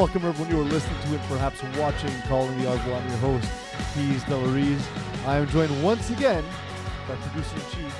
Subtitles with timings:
[0.00, 0.50] Welcome everyone.
[0.50, 2.94] You are listening to and perhaps watching Calling the Audible.
[2.94, 3.52] I'm your host,
[3.92, 4.80] Keys Delariz.
[5.26, 6.42] I am joined once again
[7.06, 7.94] by producer in chief,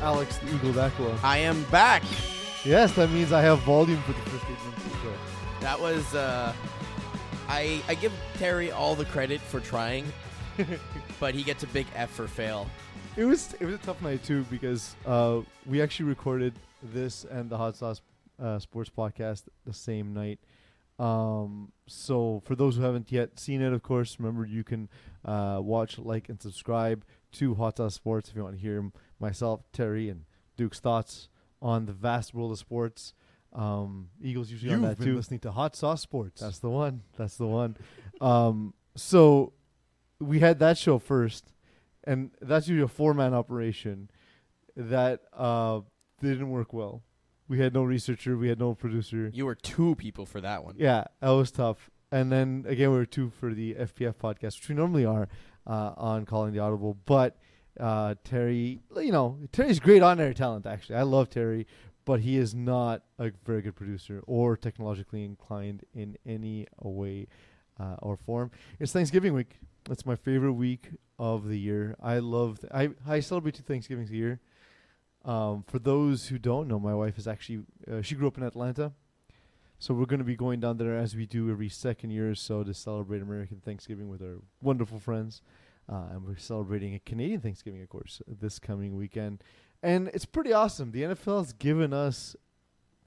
[0.00, 1.22] Alex the Eagle Dakwa.
[1.22, 2.02] I am back.
[2.64, 5.14] Yes, that means I have volume for the first eight minutes of the show.
[5.60, 6.54] That was uh
[7.48, 10.10] I I give Terry all the credit for trying,
[11.20, 12.66] but he gets a big F for fail.
[13.18, 16.54] It was it was a tough night too because uh, we actually recorded
[16.94, 18.00] this and the Hot Sauce
[18.42, 20.38] uh, Sports podcast the same night.
[21.00, 24.88] Um, so for those who haven't yet seen it, of course, remember you can
[25.24, 29.62] uh, watch, like, and subscribe to Hot Sauce Sports if you want to hear myself,
[29.72, 30.24] Terry, and
[30.56, 31.28] Duke's thoughts
[31.62, 33.14] on the vast world of sports.
[33.52, 35.16] Um, Eagles usually on You've that been too.
[35.16, 36.40] listening to Hot Sauce Sports.
[36.42, 37.02] That's the one.
[37.16, 37.76] That's the one.
[38.20, 39.52] um, so
[40.20, 41.52] we had that show first,
[42.04, 44.10] and that's usually a four man operation
[44.76, 45.80] that uh,
[46.20, 47.02] didn't work well.
[47.50, 49.28] We had no researcher, we had no producer.
[49.34, 50.76] You were two people for that one.
[50.78, 51.90] Yeah, that was tough.
[52.12, 55.26] And then again, we were two for the FPF podcast, which we normally are
[55.66, 56.96] uh, on Calling the Audible.
[57.06, 57.36] But
[57.80, 60.64] uh, Terry, you know, Terry's great on air talent.
[60.64, 61.66] Actually, I love Terry,
[62.04, 67.26] but he is not a very good producer or technologically inclined in any way
[67.80, 68.52] uh, or form.
[68.78, 69.58] It's Thanksgiving week.
[69.88, 71.96] That's my favorite week of the year.
[72.00, 72.60] I love.
[72.60, 74.40] Th- I I celebrate two Thanksgivings a year.
[75.24, 78.44] Um, for those who don't know, my wife is actually uh, she grew up in
[78.44, 78.92] Atlanta.
[79.78, 82.34] So we're going to be going down there as we do every second year or
[82.34, 85.40] so to celebrate American Thanksgiving with our wonderful friends.
[85.90, 89.42] Uh, and we're celebrating a Canadian Thanksgiving, of course, this coming weekend.
[89.82, 90.92] And it's pretty awesome.
[90.92, 92.36] The NFL has given us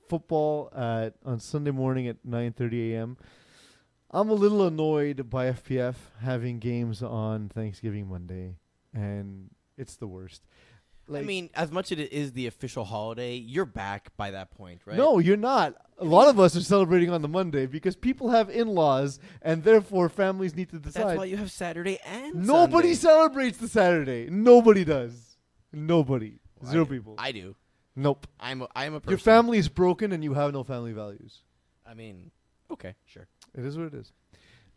[0.07, 3.18] football at on Sunday morning at 9:30 a.m.
[4.12, 8.56] I'm a little annoyed by FPF having games on Thanksgiving Monday,
[8.94, 10.44] and it's the worst.
[11.12, 14.81] I mean, as much as it is the official holiday, you're back by that point,
[14.86, 14.97] right?
[14.97, 15.75] No, you're not.
[16.00, 20.09] A lot of us are celebrating on the Monday because people have in-laws, and therefore
[20.09, 21.08] families need to decide.
[21.08, 23.16] That's why you have Saturday and Nobody Sunday.
[23.16, 24.28] celebrates the Saturday.
[24.30, 25.38] Nobody does.
[25.72, 26.40] Nobody.
[26.62, 26.91] Well, Zero do.
[26.91, 27.16] people.
[27.18, 27.56] I do.
[27.96, 28.25] nope.
[28.40, 29.12] I'm a, I'm a person.
[29.12, 31.41] Your family is broken, and you have no family values.
[31.85, 32.31] I mean,
[32.72, 33.28] okay, sure.
[33.53, 34.12] It is what it is.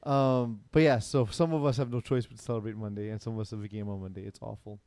[0.03, 3.20] Um, but yeah, so some of us have no choice but to celebrate Monday, and
[3.22, 4.22] some of us have a game on Monday.
[4.22, 4.81] It's awful.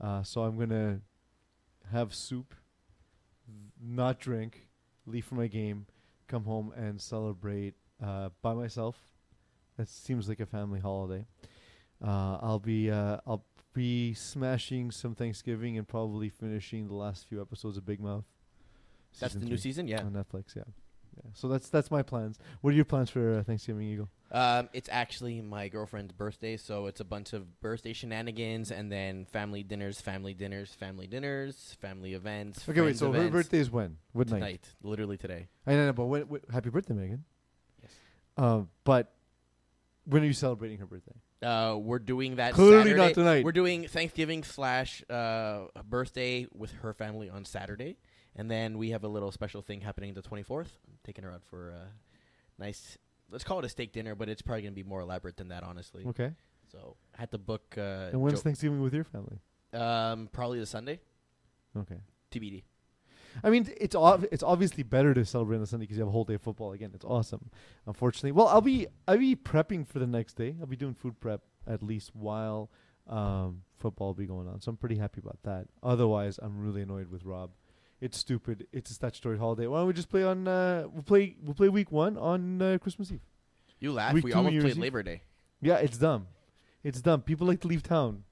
[0.00, 1.00] Uh, so I'm gonna
[1.92, 2.54] have soup,
[3.82, 4.68] not drink,
[5.06, 5.86] leave for my game,
[6.26, 8.96] come home and celebrate uh, by myself.
[9.76, 11.26] That seems like a family holiday.
[12.02, 17.40] Uh, I'll be uh, I'll be smashing some Thanksgiving and probably finishing the last few
[17.40, 18.24] episodes of Big Mouth.
[19.18, 20.02] That's the Season new season, yeah.
[20.02, 20.56] on Netflix.
[20.56, 20.62] Yeah,
[21.16, 21.30] yeah.
[21.34, 22.38] So that's that's my plans.
[22.60, 24.08] What are your plans for uh, Thanksgiving, Eagle?
[24.32, 29.24] Um, it's actually my girlfriend's birthday, so it's a bunch of birthday shenanigans and then
[29.24, 32.68] family dinners, family dinners, family dinners, family events.
[32.68, 32.84] Okay, wait.
[32.86, 33.32] friends So her events.
[33.32, 33.96] birthday is when?
[34.12, 34.36] What night?
[34.36, 35.48] tonight, literally today.
[35.66, 37.24] I know, but when, when, happy birthday, Megan.
[37.82, 37.92] Yes.
[38.36, 39.12] Um, but
[40.04, 41.14] when are you celebrating her birthday?
[41.42, 42.52] Uh, we're doing that.
[42.52, 42.96] Clearly Saturday.
[42.96, 43.44] not tonight.
[43.44, 47.96] We're doing Thanksgiving slash uh, birthday with her family on Saturday,
[48.40, 50.68] and then we have a little special thing happening the 24th.
[50.88, 51.82] I'm taking her out for a
[52.58, 52.96] nice.
[53.30, 55.62] Let's call it a steak dinner, but it's probably gonna be more elaborate than that,
[55.62, 56.04] honestly.
[56.06, 56.32] Okay.
[56.72, 57.74] So I had to book.
[57.76, 59.38] Uh, and when's Jo- Thanksgiving with your family?
[59.74, 61.00] um, probably the Sunday.
[61.76, 61.98] Okay.
[62.30, 62.64] TBD.
[63.44, 66.12] I mean, it's ob- it's obviously better to celebrate on Sunday because you have a
[66.12, 66.72] whole day of football.
[66.72, 67.50] Again, it's awesome.
[67.86, 70.56] Unfortunately, well, I'll be I'll be prepping for the next day.
[70.60, 72.70] I'll be doing food prep at least while
[73.06, 74.60] um, football will be going on.
[74.60, 75.66] So I'm pretty happy about that.
[75.82, 77.50] Otherwise, I'm really annoyed with Rob.
[78.00, 78.66] It's stupid.
[78.72, 79.66] It's a statutory holiday.
[79.66, 80.48] Why don't we just play on?
[80.48, 81.36] Uh, we'll play.
[81.42, 83.20] We'll play week one on uh, Christmas Eve.
[83.78, 84.14] You laugh.
[84.14, 84.82] Week we two, almost Year's played Eve.
[84.82, 85.22] Labor Day.
[85.60, 86.26] Yeah, it's dumb.
[86.82, 87.22] It's dumb.
[87.22, 88.24] People like to leave town.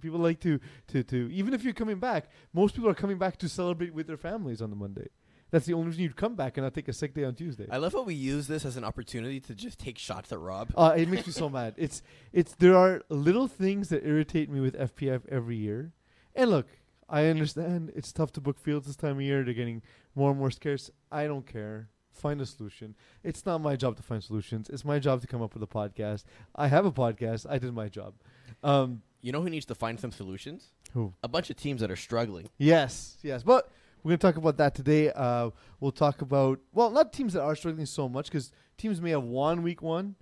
[0.00, 3.36] People like to, to, to even if you're coming back, most people are coming back
[3.38, 5.08] to celebrate with their families on the Monday.
[5.50, 7.66] That's the only reason you'd come back and not take a sick day on Tuesday.
[7.70, 10.72] I love how we use this as an opportunity to just take shots at Rob.
[10.76, 11.74] Uh, it makes me so mad.
[11.78, 12.02] It's
[12.32, 15.92] it's there are little things that irritate me with FPF every year.
[16.36, 16.68] And look,
[17.08, 19.42] I understand it's tough to book fields this time of year.
[19.44, 19.82] They're getting
[20.14, 20.90] more and more scarce.
[21.10, 21.88] I don't care.
[22.12, 22.96] Find a solution.
[23.22, 24.68] It's not my job to find solutions.
[24.68, 26.24] It's my job to come up with a podcast.
[26.54, 27.46] I have a podcast.
[27.48, 28.14] I did my job.
[28.62, 30.70] Um, You know who needs to find some solutions?
[30.94, 31.12] who?
[31.22, 32.48] A bunch of teams that are struggling.
[32.58, 33.42] Yes, yes.
[33.42, 33.70] But
[34.02, 35.10] we're going to talk about that today.
[35.10, 35.50] Uh,
[35.80, 39.22] we'll talk about, well, not teams that are struggling so much because teams may have
[39.24, 40.16] won week one.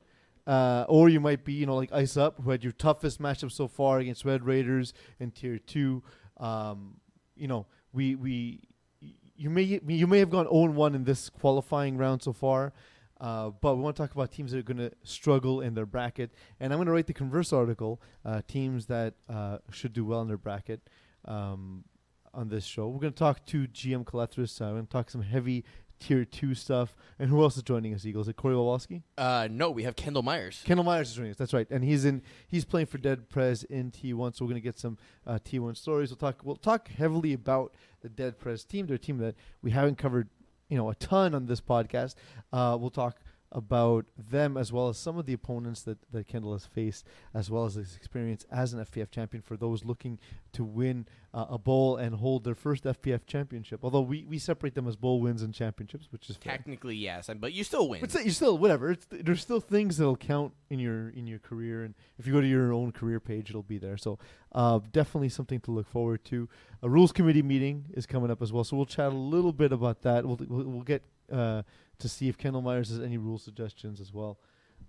[0.46, 3.50] Uh, or you might be, you know, like Ice Up, who had your toughest matchup
[3.50, 6.02] so far against Red Raiders in Tier 2.
[6.38, 6.96] Um,
[7.36, 8.60] you know, we, we,
[9.36, 12.72] you may, you may have gone 0 1 in this qualifying round so far.
[13.18, 15.86] Uh, but we want to talk about teams that are going to struggle in their
[15.86, 16.30] bracket.
[16.60, 20.20] And I'm going to write the converse article, uh, teams that uh, should do well
[20.20, 20.80] in their bracket.
[21.24, 21.84] Um,
[22.36, 22.86] on this show.
[22.88, 24.60] We're going to talk to GM Caletris.
[24.60, 25.64] Uh, we're going to talk some heavy
[25.98, 26.96] tier two stuff.
[27.18, 28.26] And who else is joining us, Eagles?
[28.26, 29.02] Is it Corey Wawalski?
[29.16, 30.62] Uh, no, we have Kendall Myers.
[30.64, 31.36] Kendall Myers is joining us.
[31.36, 32.22] That's right, and he's in.
[32.48, 34.36] He's playing for Dead Prez in T1.
[34.36, 36.10] So we're gonna get some uh, T1 stories.
[36.10, 36.40] We'll talk.
[36.44, 38.86] We'll talk heavily about the Dead Prez team.
[38.86, 40.28] They're a team that we haven't covered,
[40.68, 42.14] you know, a ton on this podcast.
[42.52, 43.18] Uh, we'll talk
[43.52, 47.50] about them as well as some of the opponents that, that Kendall has faced, as
[47.50, 50.18] well as his experience as an FPF champion for those looking
[50.52, 53.80] to win uh, a bowl and hold their first FPF championship.
[53.82, 56.56] Although we, we separate them as bowl wins and championships, which is fair.
[56.56, 58.00] Technically, yes, but you still win.
[58.00, 58.90] But you still whatever.
[58.90, 62.40] It's, there's still things that'll count in your in your career, and if you go
[62.40, 63.96] to your own career page, it'll be there.
[63.96, 64.18] So
[64.52, 66.48] uh, definitely something to look forward to.
[66.82, 69.72] A rules committee meeting is coming up as well, so we'll chat a little bit
[69.72, 70.24] about that.
[70.24, 71.62] We'll we'll, we'll get uh,
[71.98, 74.38] to see if Kendall Myers has any rule suggestions as well.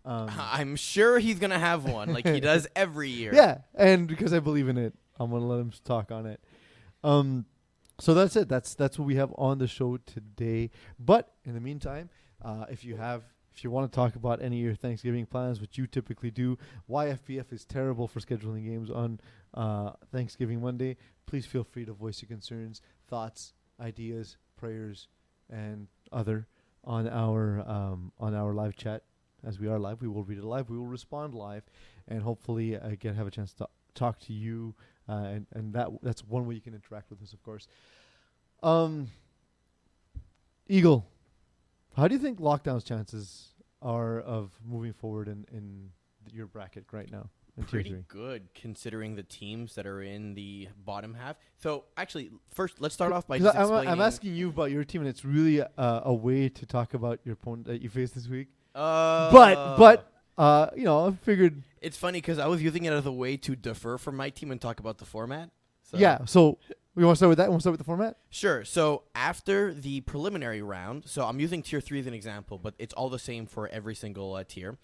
[0.06, 3.33] Um, I'm sure he's gonna have one, like he does every year.
[3.33, 6.42] yeah, and because I believe in it, I'm gonna let him talk on it.
[7.04, 7.45] Um,
[8.00, 8.48] so that's it.
[8.48, 10.69] That's that's what we have on the show today.
[11.00, 12.09] But in the meantime,
[12.44, 13.24] uh, if you have,
[13.56, 16.57] if you want to talk about any of your Thanksgiving plans, which you typically do,
[16.86, 19.19] why FPF is terrible for scheduling games on
[19.53, 25.07] uh, Thanksgiving Monday, please feel free to voice your concerns, thoughts, ideas, prayers,
[25.50, 26.48] and other
[26.83, 29.03] on our um, on our live chat.
[29.45, 30.69] As we are live, we will read it live.
[30.69, 31.63] We will respond live,
[32.07, 34.75] and hopefully uh, again have a chance to talk to you.
[35.07, 37.68] Uh, and and that that's one way you can interact with us, of course.
[38.63, 39.09] Um,
[40.68, 41.06] Eagle,
[41.95, 43.50] how do you think lockdown's chances
[43.81, 45.91] are of moving forward in in
[46.31, 47.29] your bracket right now?
[47.65, 48.04] Pretty three?
[48.07, 51.38] good considering the teams that are in the bottom half.
[51.57, 53.89] So actually, first let's start off by just I'm, explaining.
[53.89, 57.19] I'm asking you about your team, and it's really uh, a way to talk about
[57.24, 58.50] your opponent that you faced this week.
[58.75, 62.94] Uh, but but uh, you know, I figured it's funny because I was using it
[62.94, 65.50] as a way to defer from my team and talk about the format.
[65.81, 65.98] So.
[65.98, 66.25] yeah.
[66.25, 66.60] So
[66.95, 67.45] we want to start with that.
[67.45, 68.18] We want to start with the format.
[68.30, 68.65] Sure.
[68.65, 72.94] So after the preliminary round, so I'm using tier three as an example, but it's
[72.94, 74.77] all the same for every single uh, tier.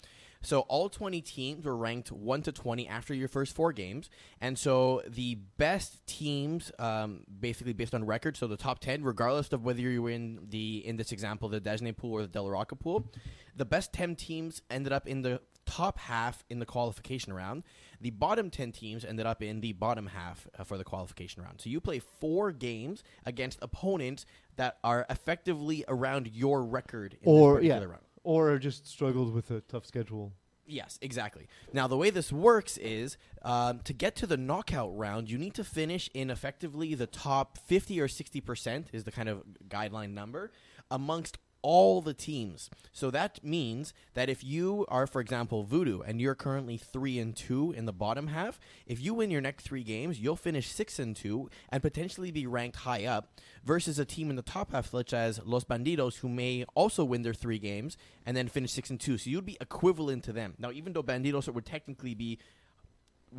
[0.44, 4.10] So all 20 teams were ranked 1 to 20 after your first four games.
[4.40, 9.52] And so the best teams, um, basically based on record, so the top 10, regardless
[9.52, 12.48] of whether you were in the in this example, the Desnay pool or the Del
[12.48, 13.10] Rocca pool,
[13.56, 17.62] the best 10 teams ended up in the top half in the qualification round.
[18.00, 21.60] The bottom 10 teams ended up in the bottom half uh, for the qualification round.
[21.60, 24.26] So you play four games against opponents
[24.56, 27.74] that are effectively around your record in Or, this yeah.
[27.74, 28.03] particular round.
[28.24, 30.32] Or just struggled with a tough schedule.
[30.66, 31.46] Yes, exactly.
[31.72, 35.54] Now, the way this works is um, to get to the knockout round, you need
[35.54, 40.52] to finish in effectively the top 50 or 60% is the kind of guideline number
[40.90, 42.68] amongst all the teams.
[42.92, 47.34] So that means that if you are, for example, Voodoo, and you're currently three and
[47.34, 50.98] two in the bottom half, if you win your next three games, you'll finish six
[50.98, 53.40] and two and potentially be ranked high up.
[53.64, 57.22] Versus a team in the top half, such as Los Bandidos, who may also win
[57.22, 57.96] their three games
[58.26, 59.16] and then finish six and two.
[59.16, 60.52] So you'd be equivalent to them.
[60.58, 62.38] Now, even though Bandidos would technically be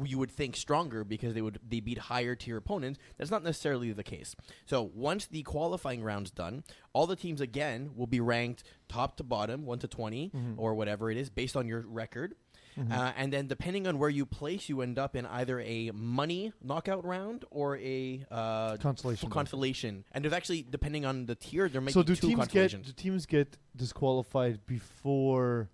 [0.04, 3.00] you would think stronger because they would they beat higher tier opponents.
[3.18, 4.36] That's not necessarily the case.
[4.66, 9.24] So once the qualifying round's done, all the teams again will be ranked top to
[9.24, 10.56] bottom, one to 20 Mhm.
[10.58, 12.36] or whatever it is, based on your record.
[12.78, 12.92] Mhm.
[12.92, 16.52] Uh, and then depending on where you place, you end up in either a money
[16.62, 19.30] knockout round or a uh, Consolation.
[19.30, 20.04] consolation.
[20.12, 22.72] And there's actually depending on the tier, there might so be do two teams get
[22.84, 25.70] do teams get disqualified before?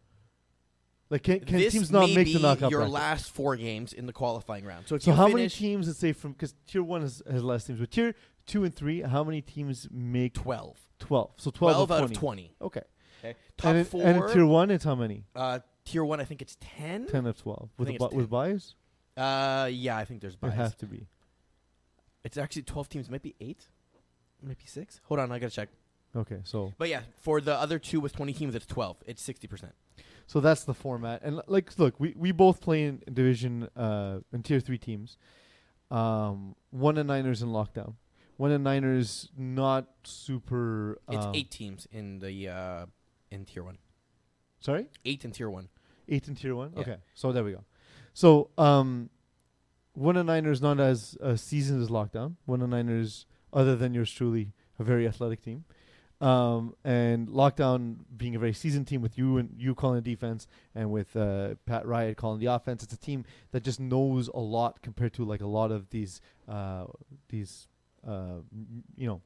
[1.12, 2.94] Like can, can this teams not may make be the knockout your bracket?
[2.94, 4.88] last four games in the qualifying round.
[4.88, 5.86] So if So you how finish many teams?
[5.88, 8.16] Let's say from because tier one has, has less teams, but tier
[8.48, 10.80] two and three, how many teams make 12.
[11.00, 11.32] twelve?
[11.38, 12.16] So twelve, 12 of out 20.
[12.16, 12.56] of 20.
[12.62, 12.82] Okay.
[13.24, 13.36] Okay.
[13.58, 14.02] Top and in, four.
[14.04, 15.26] and in tier one, it's how many?
[15.36, 17.08] uh, tier one, I think it's 10.
[17.08, 18.30] Ten of twelve with think a, it's bu- with 10.
[18.32, 18.76] buys.
[19.18, 20.54] Uh, yeah, I think there's buys.
[20.54, 20.70] It bias.
[20.72, 21.08] has to be.
[22.24, 23.10] It's actually 12 teams.
[23.10, 23.68] Might be eight.
[24.42, 25.02] Might be six.
[25.06, 25.70] Hold on, I gotta check.
[26.16, 28.98] Okay, so But yeah, for the other two with 20 teams, it's 12.
[29.06, 29.72] It's 60%.
[30.28, 31.22] So that's the format.
[31.24, 35.18] And like, look, we, we both play in division uh in tier three teams.
[35.90, 37.96] Um, one and Niners in lockdown.
[38.38, 41.00] One and Niners not super.
[41.10, 42.86] It's um, eight teams in the uh,
[43.30, 43.78] in tier one.
[44.62, 44.88] Sorry.
[45.06, 45.70] Eight in tier one.
[46.10, 46.72] Eight in tier one.
[46.74, 46.82] Yeah.
[46.82, 47.64] Okay, so there we go.
[48.14, 49.10] So um,
[49.94, 52.36] one and Niners not as uh, seasoned as lockdown.
[52.46, 55.66] One and Niners, other than yours truly, a very athletic team.
[56.22, 60.48] Um, and lockdown being a very seasoned team with you and you calling the defense
[60.76, 62.84] and with uh, Pat Riot calling the offense.
[62.84, 66.22] It's a team that just knows a lot compared to like a lot of these
[66.48, 66.86] uh,
[67.30, 67.68] these
[68.08, 69.22] uh, m- you know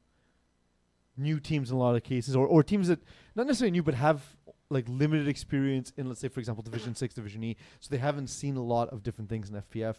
[1.16, 3.00] new teams in a lot of cases or, or teams that
[3.34, 4.36] not necessarily new but have
[4.68, 8.26] like limited experience in let's say for example division 6 division e so they haven't
[8.26, 9.96] seen a lot of different things in fpf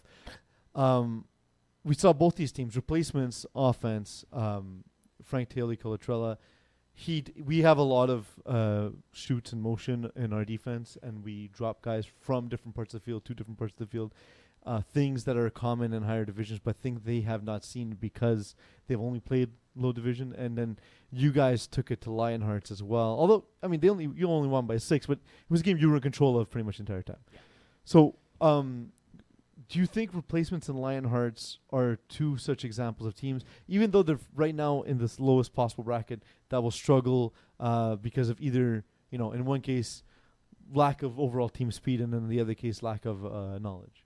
[0.76, 1.26] um,
[1.84, 4.84] we saw both these teams replacements offense um,
[5.24, 6.38] frank taylor colatrella
[7.00, 11.24] he d- we have a lot of uh, shoots in motion in our defense, and
[11.24, 14.16] we drop guys from different parts of the field to different parts of the field.
[14.66, 18.56] Uh, things that are common in higher divisions, but things they have not seen because
[18.88, 20.34] they've only played low division.
[20.36, 20.80] And then
[21.12, 23.16] you guys took it to Lionhearts as well.
[23.20, 25.78] Although I mean, they only you only won by six, but it was a game
[25.78, 27.20] you were in control of pretty much the entire time.
[27.32, 27.40] Yeah.
[27.86, 28.92] So, um,
[29.70, 34.20] do you think replacements and Lionhearts are two such examples of teams, even though they're
[34.36, 39.18] right now in this lowest possible bracket, that will struggle uh, because of either you
[39.18, 40.04] know, in one case,
[40.74, 44.04] lack of overall team speed, and in the other case, lack of uh, knowledge.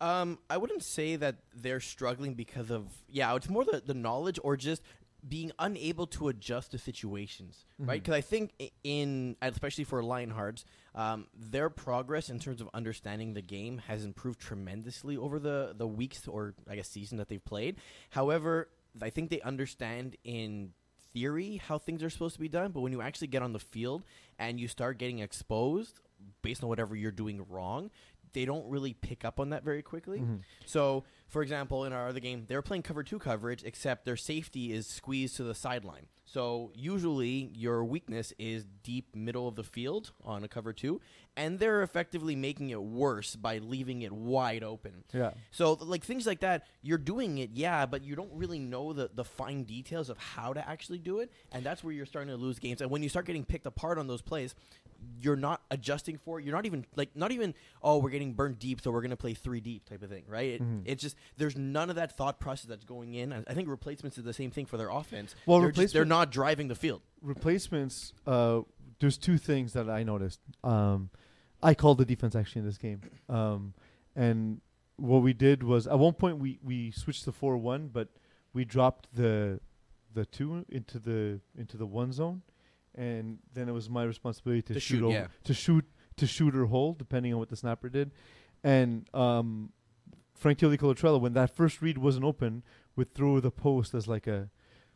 [0.00, 3.34] Um, I wouldn't say that they're struggling because of yeah.
[3.34, 4.82] It's more the the knowledge or just
[5.28, 8.00] being unable to adjust to situations, right?
[8.00, 8.02] Mhm.
[8.04, 13.42] Because I think in especially for Lionhearts, um, their progress in terms of understanding the
[13.42, 17.76] game has improved tremendously over the the weeks or I guess season that they've played.
[18.10, 18.68] However,
[19.00, 20.72] I think they understand in
[21.12, 23.58] theory how things are supposed to be done, but when you actually get on the
[23.58, 24.04] field
[24.38, 26.00] and you start getting exposed
[26.42, 27.90] based on whatever you're doing wrong,
[28.32, 30.20] they don't really pick up on that very quickly.
[30.20, 30.40] Mhm.
[30.66, 34.16] So, for example, in our other game, they were playing cover two coverage, except their
[34.16, 36.06] safety is squeezed to the sideline.
[36.24, 41.00] So, usually your weakness is deep middle of the field on a cover two,
[41.36, 45.04] and they're effectively making it worse by leaving it wide open.
[45.12, 45.32] Yeah.
[45.50, 49.10] So, like things like that, you're doing it, yeah, but you don't really know the,
[49.12, 52.36] the fine details of how to actually do it, and that's where you're starting to
[52.36, 52.80] lose games.
[52.80, 54.54] And when you start getting picked apart on those plays,
[55.20, 56.44] you're not adjusting for it.
[56.44, 59.34] You're not even like not even oh we're getting burned deep, so we're gonna play
[59.34, 60.48] three deep type of thing, right?
[60.54, 60.82] It, Mhm.
[60.84, 63.32] It's just there's none of that thought process that's going in.
[63.32, 65.34] I think replacements is the same thing for their offense.
[65.46, 67.02] Well, they're, just, they're not driving the field.
[67.22, 68.60] replacements, uh,
[68.98, 70.40] there's two things that I noticed.
[70.62, 71.10] Um,
[71.62, 73.74] I called the defense actually in this game, um,
[74.16, 74.60] and
[74.96, 78.08] what we did was at one point we we switched to four one, but
[78.52, 79.60] we dropped the
[80.12, 82.42] the two into the into the one zone,
[83.00, 85.26] and then it was my responsibility to, To shoot, shoot, over, yeah.
[85.44, 85.84] to shoot
[86.16, 88.10] to shoot or hold depending on what the snapper did,
[88.62, 89.70] and um,
[90.34, 92.62] Frank Tilly Colatrella when that first read wasn't open
[92.96, 94.50] would throw the post as like a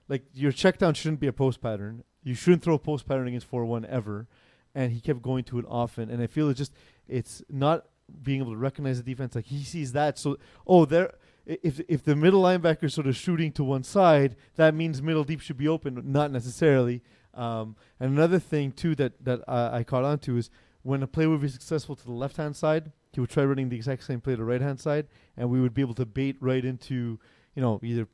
[0.08, 2.04] like your check down shouldn't be a post pattern.
[2.22, 4.28] You shouldn't throw a post pattern against four one ever.
[4.74, 6.10] And he kept going to it often.
[6.10, 6.72] And I feel it's just
[7.06, 7.86] it's not
[8.22, 9.34] being able to recognize the defense.
[9.34, 11.14] Like he sees that, so oh there.
[11.46, 15.24] If if the middle linebacker is sort of shooting to one side, that means middle
[15.24, 16.00] deep should be open.
[16.04, 17.02] Not necessarily.
[17.34, 20.50] Um, and another thing too that that uh, I caught on to is
[20.82, 23.68] when a play would be successful to the left hand side, he would try running
[23.68, 26.06] the exact same play to the right hand side, and we would be able to
[26.06, 27.18] bait right into
[27.54, 28.06] you know either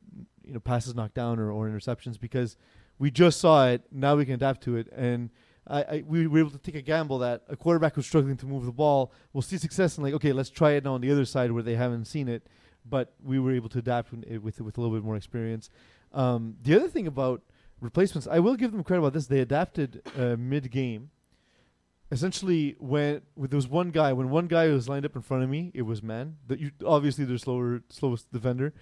[0.43, 2.57] you know passes knocked down or, or interceptions because
[2.99, 3.83] we just saw it.
[3.91, 5.29] Now we can adapt to it, and
[5.67, 8.45] I, I we were able to take a gamble that a quarterback who's struggling to
[8.45, 11.11] move the ball will see success and like okay, let's try it now on the
[11.11, 12.47] other side where they haven't seen it,
[12.85, 15.69] but we were able to adapt with with, a little bit more experience.
[16.13, 17.41] Um, the other thing about
[17.81, 19.27] replacements, I will give them credit about this.
[19.27, 21.11] They adapted uh, mid game.
[22.11, 25.43] Essentially, when, when there was one guy, when one guy was lined up in front
[25.43, 26.35] of me, it was man.
[26.47, 28.73] That you obviously they're slower, slowest defender.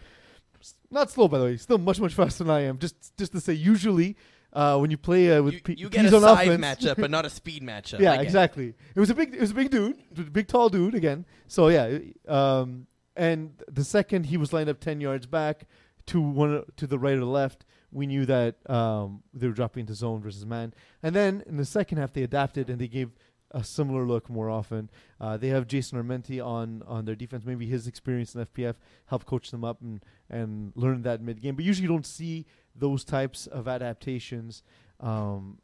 [0.60, 1.58] S- Not slow, by the way.
[1.58, 2.79] Still much much faster than I am.
[2.79, 4.18] Just just to say, usually
[4.51, 6.96] uh, when you play uh, with You, P- you get a on size offense, matchup,
[7.00, 8.00] but not a speed matchup.
[8.00, 8.22] Yeah, it.
[8.22, 8.74] exactly.
[8.96, 11.25] It was a big, it was a big dude, a big tall dude again.
[11.48, 15.68] So yeah, um, and the second he was lined up ten yards back
[16.08, 19.93] to one to the right or left, we knew that um, they were dropping into
[19.93, 20.74] zone versus man.
[21.01, 23.12] And then in the second half, they adapted and they gave
[23.51, 24.89] a similar look more often.
[25.19, 27.46] Uh, they have Jason Armenti on on their defense.
[27.46, 28.75] Maybe his experience in FPF
[29.08, 31.55] helped coach them up and and learn that mid game.
[31.55, 34.63] But usually, you don't see those types of adaptations
[35.00, 35.60] um,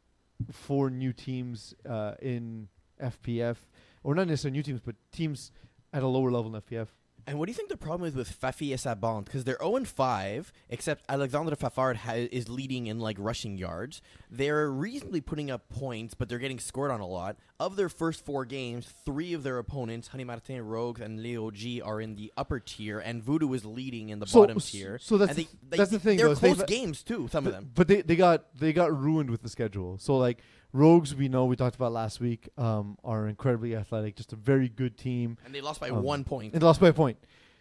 [0.50, 2.68] for new teams uh, in
[3.00, 3.56] FPF,
[4.02, 5.52] or not necessarily new teams, but teams
[5.92, 6.88] at a lower level in FPF.
[7.28, 9.24] And what do you think the problem is with Fafi et Sabant?
[9.24, 14.00] Because they're 0 5, except Alexandre Fafard ha- is leading in like rushing yards.
[14.30, 17.36] They're reasonably putting up points, but they're getting scored on a lot.
[17.58, 21.80] Of their first four games, three of their opponents, Honey Martin Rogues and Leo G,
[21.82, 24.98] are in the upper tier, and Voodoo is leading in the So- bottom tier.
[25.02, 26.68] so that's and the they, th- they- that's the thing, They're though, is they've- close
[26.68, 27.28] games too.
[27.32, 27.72] Some of them.
[27.74, 29.98] But they, they got they got ruined with the schedule.
[29.98, 30.42] So like
[30.72, 34.68] Rogues, we know we talked about last week, um, are incredibly athletic, just a very
[34.68, 36.52] good team, And they lost by Um, one point.
[36.52, 37.18] and they lost by a point.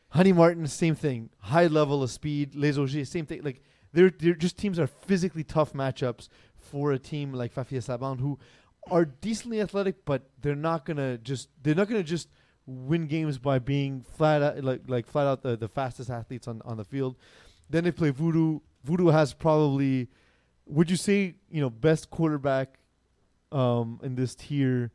[0.10, 2.56] Honey Martin, same thing, high level of speed.
[2.56, 3.42] Les Augiers, same thing.
[3.44, 3.62] Like
[3.94, 8.38] they're they're just teams are physically tough matchups for a team like Fafia Saban who
[8.92, 12.30] are decently athletic, but they're not gonna just they're not gonna just
[12.68, 16.62] win games by being flat out, like like flat out the, the fastest athletes on,
[16.66, 17.16] on the field.
[17.70, 18.60] Then they play Voodoo.
[18.84, 20.08] Voodoo has probably
[20.68, 22.80] would you say, you know, best quarterback
[23.52, 24.92] um, in this tier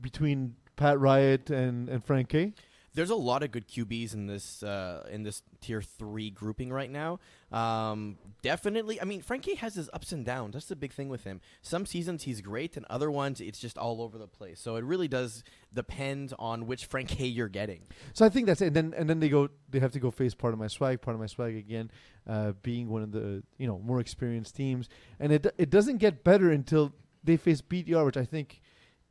[0.00, 2.54] between Pat Riot and, and Frank K?
[2.94, 6.90] there's a lot of good QBs in this uh, in this tier three grouping right
[6.90, 7.20] now.
[7.52, 10.54] Um, definitely, I mean, Frankie has his ups and downs.
[10.54, 11.40] That's the big thing with him.
[11.62, 14.60] Some seasons he's great, and other ones it's just all over the place.
[14.60, 17.82] So it really does depend on which Frankie you're getting.
[18.12, 18.68] So I think that's it.
[18.68, 21.00] And then and then they go they have to go face part of my swag,
[21.00, 21.90] part of my swag again,
[22.26, 24.88] uh, being one of the you know more experienced teams,
[25.20, 28.60] and it it doesn't get better until they face BDR, which I think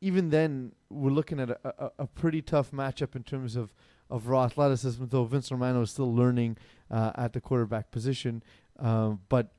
[0.00, 3.72] even then we're looking at a, a, a pretty tough matchup in terms of
[4.08, 5.04] of raw athleticism.
[5.08, 6.56] Though Vince Romano is still learning
[6.90, 8.42] uh, at the quarterback position,
[8.78, 9.52] um, but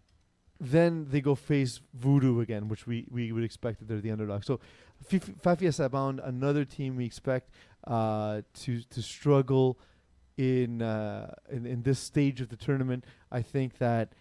[0.60, 4.44] then they go face Voodoo again, which we, we would expect that they're the underdog.
[4.44, 4.60] So
[5.04, 7.50] Fafia Sabound, another team we expect
[7.88, 9.80] uh, to to struggle
[10.38, 13.06] in, uh, in in this stage of the tournament.
[13.32, 14.14] I think that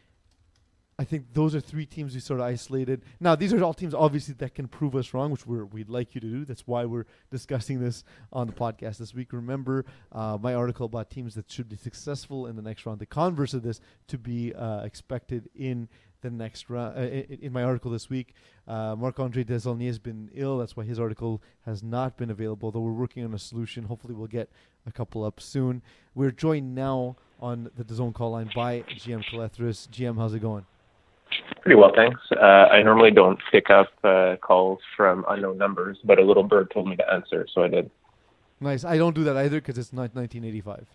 [1.00, 3.00] I think those are three teams we sort of isolated.
[3.20, 6.14] Now, these are all teams obviously that can prove us wrong, which we're, we'd like
[6.14, 6.44] you to do.
[6.44, 8.04] That's why we're discussing this
[8.34, 9.32] on the podcast this week.
[9.32, 12.98] Remember uh, my article about teams that should be successful in the next round.
[12.98, 15.88] The converse of this to be uh, expected in
[16.20, 16.98] the next round.
[16.98, 18.34] Uh, in, my article this week,
[18.68, 20.58] uh, Marc Andre Desaulniers has been ill.
[20.58, 22.70] That's why his article has not been available.
[22.72, 23.84] Though we're working on a solution.
[23.84, 24.50] Hopefully, we'll get
[24.86, 25.80] a couple up soon.
[26.14, 29.88] We're joined now on the DAZN call line by GM Calethris.
[29.88, 30.66] GM, how's it going?
[31.62, 32.20] Pretty well, thanks.
[32.32, 36.70] Uh, I normally don't pick up uh, calls from unknown numbers, but a little bird
[36.70, 37.90] told me to answer, so I did.
[38.60, 38.84] Nice.
[38.84, 40.86] I don't do that either because it's not 1985.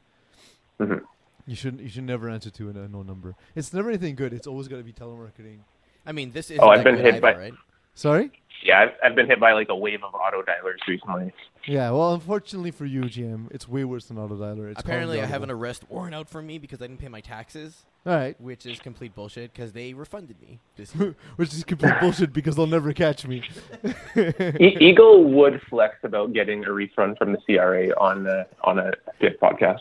[0.80, 1.06] Mm-hmm.
[1.48, 1.84] You shouldn't.
[1.84, 3.36] you should never answer to an unknown number.
[3.56, 4.34] It's never anything good.
[4.34, 5.60] It's always got to be telemarketing.
[6.06, 6.60] I mean, this is.
[6.60, 7.36] Oh, I've been hit either, by.
[7.36, 7.54] Right?
[7.94, 8.32] Sorry.
[8.64, 11.34] Yeah, I've, I've been hit by like a wave of auto dialers recently.
[11.68, 14.72] Yeah, well, unfortunately for you, GM, it's way worse than auto dialer.
[14.72, 17.22] It's Apparently, I have an arrest warrant out for me because I didn't pay my
[17.22, 17.86] taxes.
[18.06, 18.40] All right.
[18.40, 20.60] Which is complete bullshit because they refunded me.
[21.38, 23.44] which is complete bullshit because they'll never catch me.
[24.16, 28.92] e- Eagle would flex about getting a refund from the CRA on the on a
[29.20, 29.80] fifth podcast.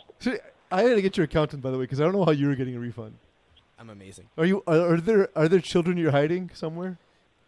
[0.71, 2.47] I had to get your accountant by the way because I don't know how you
[2.47, 3.15] were getting a refund.
[3.77, 4.29] I'm amazing.
[4.37, 4.63] Are you?
[4.65, 6.97] Are, are there are there children you're hiding somewhere?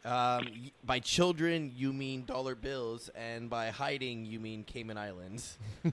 [0.07, 5.57] Um, by children, you mean dollar bills, and by hiding, you mean Cayman Islands.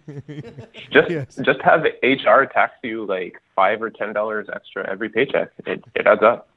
[0.90, 1.37] just Yes.
[1.44, 5.50] just have HR tax you like five or ten dollars extra every paycheck.
[5.66, 6.48] It it adds up.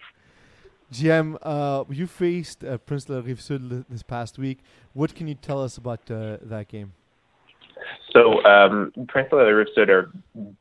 [0.93, 4.59] GM, uh, you faced uh, Prince de la Rive Sud this past week.
[4.93, 6.93] What can you tell us about uh, that game?
[8.11, 10.11] So um, Prince of the Rive are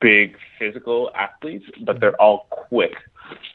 [0.01, 2.95] big physical athletes, but they're all quick.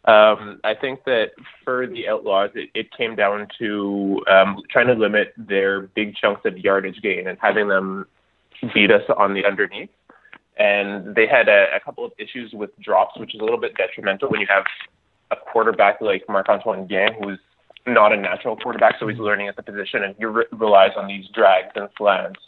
[0.06, 1.32] Um, I think that
[1.64, 6.42] for the Outlaws, it, it came down to um, trying to limit their big chunks
[6.46, 8.06] of yardage gain and having them
[8.74, 9.90] beat us on the underneath.
[10.58, 13.76] And they had a, a couple of issues with drops, which is a little bit
[13.78, 14.66] detrimental when you have
[15.32, 17.40] a quarterback like Marc Antoine Guin, who's
[17.88, 21.08] not a natural quarterback, so he's learning at the position, and he re- relies on
[21.08, 22.40] these drags and slants.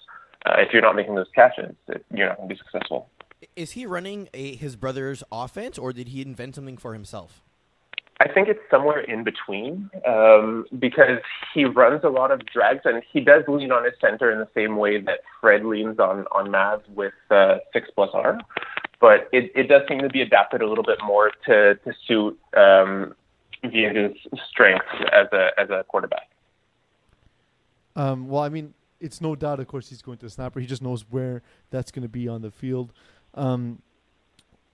[0.45, 3.10] Uh, if you're not making those catches, it, you're not going to be successful.
[3.56, 7.43] Is he running a, his brother's offense, or did he invent something for himself?
[8.19, 11.19] I think it's somewhere in between um, because
[11.53, 14.47] he runs a lot of drags and he does lean on his center in the
[14.53, 18.39] same way that Fred leans on on Mavs with uh, six plus R.
[19.01, 22.39] But it, it does seem to be adapted a little bit more to to suit
[22.56, 23.15] um,
[23.63, 24.15] Viega's
[24.49, 26.29] strengths as a as a quarterback.
[27.95, 30.59] Um, well, I mean, it's no doubt, of course, he's going to snapper.
[30.59, 32.93] He just knows where that's going to be on the field.
[33.33, 33.81] Um,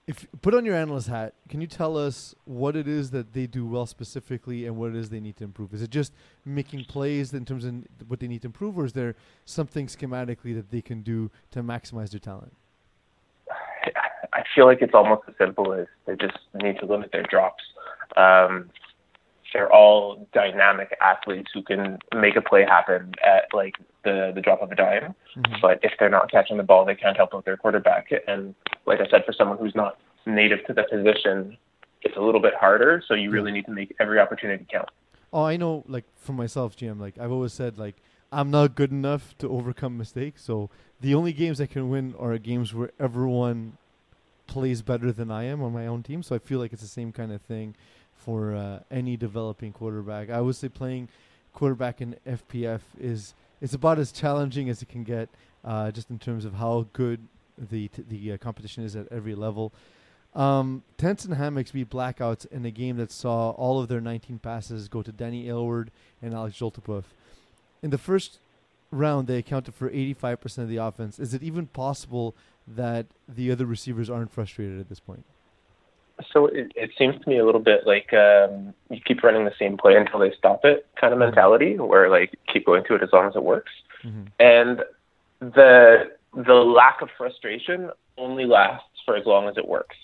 [0.06, 3.46] if put on your analyst hat, can you tell us what it is that they
[3.46, 5.74] do well specifically, and what it is they need to improve?
[5.74, 6.12] Is it just
[6.44, 7.74] making plays in terms of
[8.08, 9.14] what they need to improve, or is there
[9.44, 12.52] something schematically that they can do to maximize their talent?
[14.32, 17.62] I feel like it's almost as simple as they just need to limit their drops.
[18.16, 18.70] Um,
[19.52, 24.62] they're all dynamic athletes who can make a play happen at like the the drop
[24.62, 25.14] of a dime.
[25.36, 25.54] Mm-hmm.
[25.60, 28.10] But if they're not catching the ball, they can't help out their quarterback.
[28.26, 28.54] And
[28.86, 31.56] like I said, for someone who's not native to the position,
[32.02, 33.02] it's a little bit harder.
[33.06, 34.88] So you really need to make every opportunity count.
[35.32, 35.84] Oh, I know.
[35.86, 37.00] Like for myself, GM.
[37.00, 37.96] Like I've always said, like
[38.32, 40.44] I'm not good enough to overcome mistakes.
[40.44, 43.76] So the only games I can win are games where everyone
[44.46, 46.22] plays better than I am on my own team.
[46.22, 47.76] So I feel like it's the same kind of thing
[48.24, 50.30] for uh, any developing quarterback.
[50.30, 51.08] I would say playing
[51.52, 55.28] quarterback in FPF is it's about as challenging as it can get,
[55.64, 57.20] uh, just in terms of how good
[57.58, 59.72] the t- the uh, competition is at every level.
[60.34, 64.38] Um, Tents and Hammocks beat Blackouts in a game that saw all of their 19
[64.38, 65.90] passes go to Danny Aylward
[66.22, 67.04] and Alex Joltepuff.
[67.82, 68.38] In the first
[68.92, 71.18] round, they accounted for 85% of the offense.
[71.18, 72.34] Is it even possible
[72.66, 75.24] that the other receivers aren't frustrated at this point?
[76.32, 79.54] So it, it seems to me a little bit like um, you keep running the
[79.58, 83.02] same play until they stop it kind of mentality, where like keep going to it
[83.02, 83.72] as long as it works.
[84.04, 84.24] Mm-hmm.
[84.38, 84.84] And
[85.40, 89.96] the the lack of frustration only lasts for as long as it works.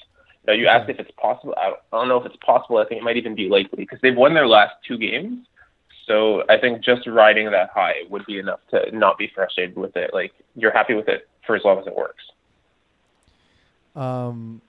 [0.47, 1.55] Now, you asked if it's possible.
[1.59, 2.79] I don't, I don't know if it's possible.
[2.79, 5.47] I think it might even be likely because they've won their last two games.
[6.07, 9.97] So I think just riding that high would be enough to not be frustrated with
[9.97, 10.15] it.
[10.15, 12.23] Like you're happy with it for as long as it works.
[13.97, 14.63] Um,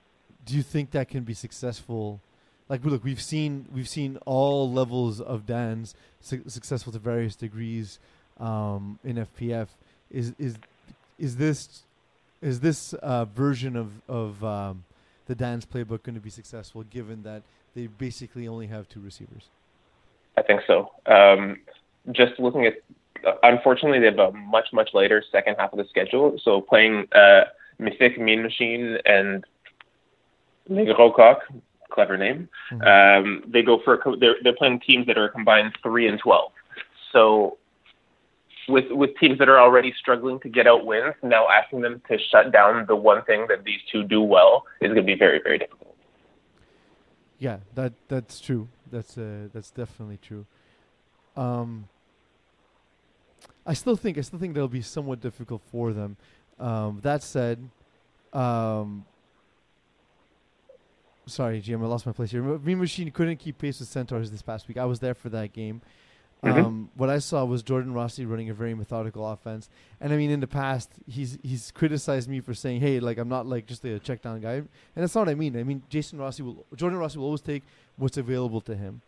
[0.48, 2.22] do you think that can be successful?
[2.70, 8.00] Like, look, we've seen we've seen all levels of Dans su- successful to various degrees
[8.40, 9.68] um, in FPF.
[10.10, 10.56] Is is
[11.20, 11.84] is this
[12.42, 14.86] is this uh, version of of um,
[15.28, 17.44] the Dans playbook going to be successful, given that
[17.76, 19.50] they basically only have two receivers?
[20.38, 20.92] I think so.
[21.08, 21.58] Um,
[22.12, 22.76] just looking at,
[23.44, 26.40] unfortunately, they have a much much later second half of the schedule.
[26.42, 27.46] So playing uh,
[27.80, 29.44] Mythic, Mean Machine, and
[30.68, 31.40] Gros Coq,
[31.90, 32.50] clever name.
[32.72, 32.86] Mhm.
[32.86, 36.20] Um, they go for a co- they're they're playing teams that are combined three and
[36.20, 36.52] twelve.
[37.12, 37.58] So
[38.68, 42.18] with with teams that are already struggling to get out wins, now asking them to
[42.18, 45.40] shut down the one thing that these two do well is going to be very
[45.42, 45.96] very difficult.
[47.40, 48.68] Yeah, that that's true.
[48.92, 50.46] That's uh, that's definitely true.
[51.36, 51.88] Um,
[53.66, 56.18] I still think I still think that'll be somewhat difficult for them.
[56.60, 57.70] Um, that said,
[58.34, 59.06] um,
[61.28, 62.42] sorry, GM, I lost my place here.
[62.42, 64.78] Mean Machine couldn't keep pace with Centaurs this past week.
[64.78, 65.82] I was there for that game.
[66.44, 66.66] Mhm.
[66.66, 70.30] Um, what I saw was Jordan Rossi running a very methodical offense, and I mean,
[70.30, 73.84] in the past, he's he's criticized me for saying, "Hey, like I'm not like just
[73.86, 75.58] a check down guy," and that's not what I mean.
[75.58, 77.64] I mean, Jason Rossi will, Jordan Rossi will always take
[77.96, 79.02] what's available to him,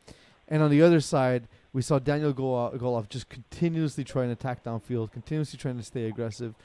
[0.47, 4.63] and on the other side, we saw Daniel Golo- Goloff just continuously trying to attack
[4.63, 6.55] downfield, continuously trying to stay aggressive,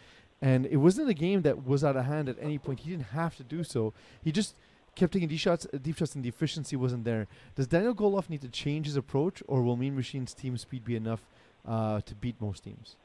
[0.40, 2.80] and it wasn't a game that was out of hand at any point.
[2.80, 3.92] He didn't have to do so.
[4.22, 4.54] He just
[4.96, 7.26] kept taking deep shots, uh, deep shots, and the efficiency wasn't there.
[7.54, 10.96] Does Daniel Goloff need to change his approach, or will Mean Machine's team speed be
[10.96, 11.26] enough
[11.66, 12.96] uh, to beat most teams?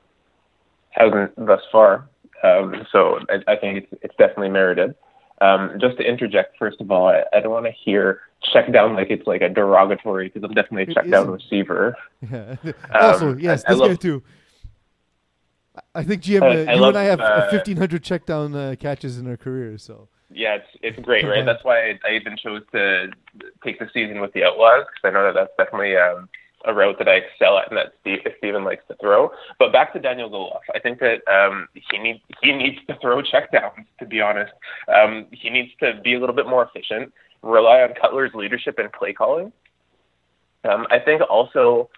[0.92, 2.10] hasn't thus far.
[2.44, 4.96] Um, so I, I think it's, it's definitely merited.
[5.40, 8.22] Um, just to interject, first of all, I, I don't want to hear
[8.52, 11.96] check down like it's like a derogatory because I'm definitely a check down receiver.
[12.32, 12.56] Yeah.
[13.00, 14.24] also, Um, yes, I- I this guy love- too.
[15.76, 18.26] I- I think GM, I- uh, I you love, and I have uh, 1,500 check
[18.26, 20.08] down uh, catches in our careers, so.
[20.32, 21.46] Yeah, it's it's great, right?
[21.46, 23.10] That's why I, I even chose to
[23.64, 26.30] take the season with the Outlaws because I know that that's definitely um,
[26.66, 29.32] a route that I excel at and that Steve, Steven likes to throw.
[29.58, 33.22] But back to Daniel Goloff, I think that um, he needs he needs to throw
[33.34, 33.86] checkdowns.
[34.00, 34.54] To be honest,
[34.88, 37.12] um, he needs to be a little bit more efficient,
[37.42, 39.52] rely on Cutler's leadership and play calling.
[40.64, 41.90] Um, I think also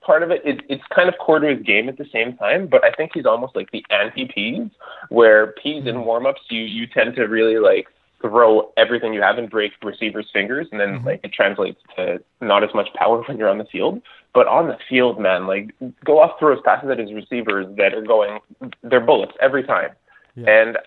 [0.00, 2.66] part of it, it it's kind of core to his game at the same time,
[2.66, 4.68] but I think he's almost like the anti Peas,
[5.08, 7.86] where Peas in warm ups you you tend to really like
[8.20, 11.04] throw everything you have and break receivers' fingers, and then Mhm.
[11.06, 14.02] like it translates to not as much power when you're on the field.
[14.34, 15.70] But on the field, man, like
[16.04, 18.40] Goloff throws passes at his receivers that are going,
[18.82, 19.90] they're bullets every time.
[20.34, 20.50] Yeah.
[20.50, 20.78] And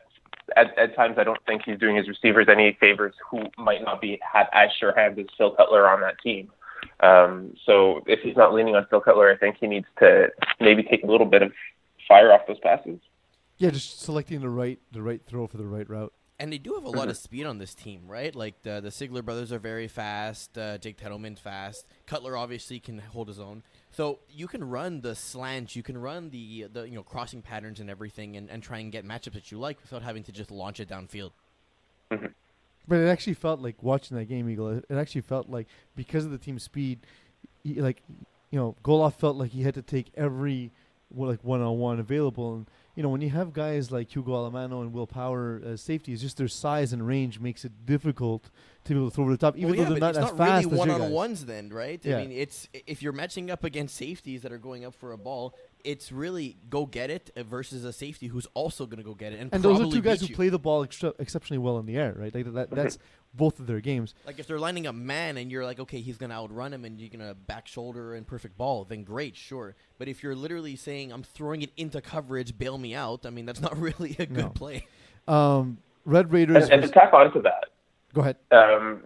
[0.55, 3.99] at, at times, I don't think he's doing his receivers any favors who might not
[4.01, 6.51] be have as sure hands as Phil Cutler on that team.
[6.99, 10.83] Um, so if he's not leaning on Phil Cutler, I think he needs to maybe
[10.83, 11.51] take a little bit of
[12.07, 12.99] fire off those passes.
[13.57, 16.13] Yeah, just selecting the right the right throw for the right route.
[16.39, 18.35] And they do have a lot of speed on this team, right?
[18.35, 20.57] Like the the Sigler brothers are very fast.
[20.57, 21.85] Uh, Jake Tettleman's fast.
[22.07, 23.61] Cutler obviously can hold his own.
[23.91, 27.79] So you can run the slants, you can run the the you know crossing patterns
[27.79, 30.49] and everything, and, and try and get matchups that you like without having to just
[30.49, 31.31] launch it downfield.
[32.87, 34.69] But it actually felt like watching that game, Eagle.
[34.69, 36.99] It, actually felt like because of the team speed,
[37.63, 38.01] he, like
[38.49, 40.71] you know, Goloff felt like he had to take every
[41.13, 42.55] well, like one on one available.
[42.55, 46.21] And you know, when you have guys like Hugo Alamano and Will Power as safeties,
[46.21, 48.49] just their size and range makes it difficult
[48.85, 50.21] to be able to throw over the top, even well, yeah, though they're not as
[50.21, 51.11] not fast really as one on guys.
[51.11, 51.45] ones.
[51.45, 51.99] then, right?
[52.03, 52.17] Yeah.
[52.17, 55.17] I mean, it's if you're matching up against safeties that are going up for a
[55.17, 59.33] ball, it's really go get it versus a safety who's also going to go get
[59.33, 59.39] it.
[59.39, 60.35] And, And those are two guys who you.
[60.35, 62.33] play the ball extra- exceptionally well in the air, right?
[62.33, 62.97] Like that, that's
[63.33, 64.13] both of their games.
[64.25, 66.99] Like if they're lining up man and you're like, okay, he's gonna outrun him and
[66.99, 69.75] you're gonna back shoulder and perfect ball, then great, sure.
[69.97, 73.45] But if you're literally saying I'm throwing it into coverage, bail me out, I mean
[73.45, 74.49] that's not really a good No.
[74.49, 74.85] play.
[75.27, 76.63] Um, Red Raiders.
[76.65, 77.65] And, and to was- tack on to that,
[78.13, 78.37] go ahead.
[78.51, 79.03] um,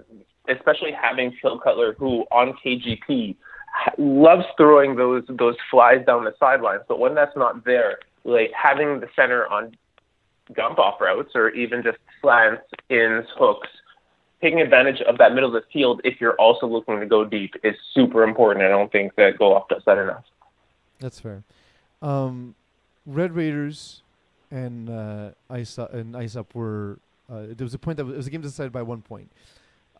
[0.49, 3.37] especially having Phil Cutler, who on KGP ha-
[3.97, 8.99] loves throwing those those flies down the sidelines, but when that's not there, like having
[8.99, 9.75] the center on
[10.55, 13.67] dump off routes or even just slants, ins, hooks,
[14.41, 17.53] taking advantage of that middle of the field if you're also looking to go deep
[17.63, 18.63] is super important.
[18.63, 20.23] I don't think that Goloff does that enough.
[20.99, 21.43] That's fair.
[22.01, 22.55] Um,
[23.05, 24.01] Red Raiders
[24.51, 26.99] and uh, Ice Up, and Ice Up were.
[27.27, 29.31] Uh, there was a point that was, it was a game decided by one point.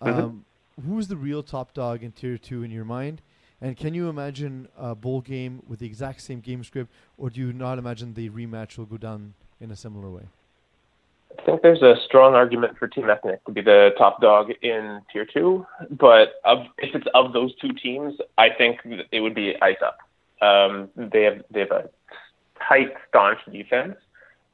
[0.02, 0.42] Um, Mhm.
[0.86, 3.22] Who's the real top dog in Tier Two in your mind?
[3.62, 7.39] And can you imagine a bowl game with the exact same game script, or do
[7.39, 10.24] you not imagine the rematch will go down in a similar way?
[11.39, 15.02] I think there's a strong argument for Team Ethnic to be the top dog in
[15.12, 18.80] Tier Two, but of, if it's of those two teams, I think
[19.12, 19.98] it would be Ice Up.
[20.41, 21.89] Um, they have they have a
[22.68, 23.96] tight, staunch defense,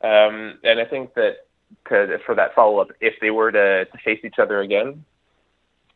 [0.01, 1.45] um, and I think that
[1.89, 5.05] to, for that follow up, if they were to, to face each other again,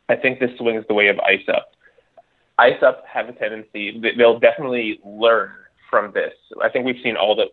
[0.08, 1.72] I think this swings the way of Ice Up.
[2.58, 5.52] Ice Up have a tendency; they'll definitely learn
[5.90, 6.34] from this.
[6.62, 7.50] I think we've seen all that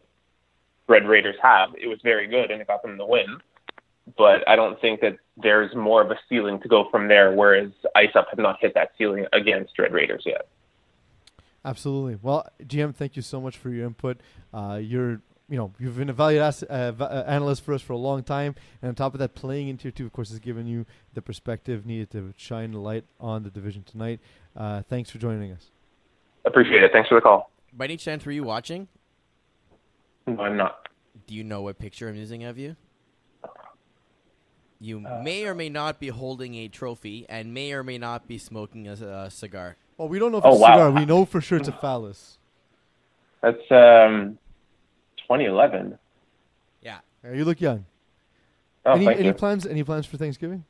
[0.88, 1.70] Red Raiders have.
[1.80, 3.38] It was very good and it got them the win.
[4.16, 7.70] But I don't think that there's more of a ceiling to go from there, whereas
[7.94, 10.48] Ice Up have not hit that ceiling against Red Raiders yet.
[11.64, 12.18] Absolutely.
[12.20, 14.20] Well, GM, thank you so much for your input.
[14.52, 15.20] Uh, you're,
[15.52, 18.22] you know, you've been a valued as- uh, uh, analyst for us for a long
[18.22, 20.86] time, and on top of that, playing in tier two, of course, has given you
[21.12, 24.18] the perspective needed to shine a light on the division tonight.
[24.56, 25.70] Uh, thanks for joining us.
[26.46, 26.90] Appreciate it.
[26.90, 27.50] Thanks for the call.
[27.70, 28.88] By any chance, were you watching?
[30.26, 30.88] No, I'm not.
[31.26, 32.76] Do you know what picture I'm using of you?
[34.80, 38.26] You Uh, may or may not be holding a trophy and may or may not
[38.26, 39.76] be smoking a, a cigar.
[39.98, 40.72] Well, we don't know if Oh, it's a wow.
[40.76, 40.90] cigar.
[40.92, 42.38] We know for sure it's a phallus.
[43.42, 44.38] That's um,
[45.22, 45.98] 2011.
[46.82, 46.98] Yeah.
[47.24, 47.84] You look young.
[48.84, 49.34] Oh, any thank any you.
[49.34, 49.64] plans?
[49.66, 50.64] Any plans for Thanksgiving?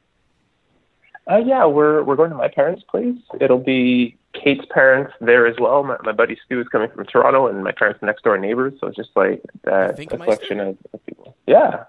[1.31, 3.17] Uh, yeah, we're we're going to my parents' place.
[3.41, 5.83] It'll be Kate's parents there as well.
[5.83, 8.75] My, my buddy Stu is coming from Toronto, and my parents are next door neighbors.
[8.81, 11.35] So it's just like uh, a collection of, of people.
[11.47, 11.85] Yeah,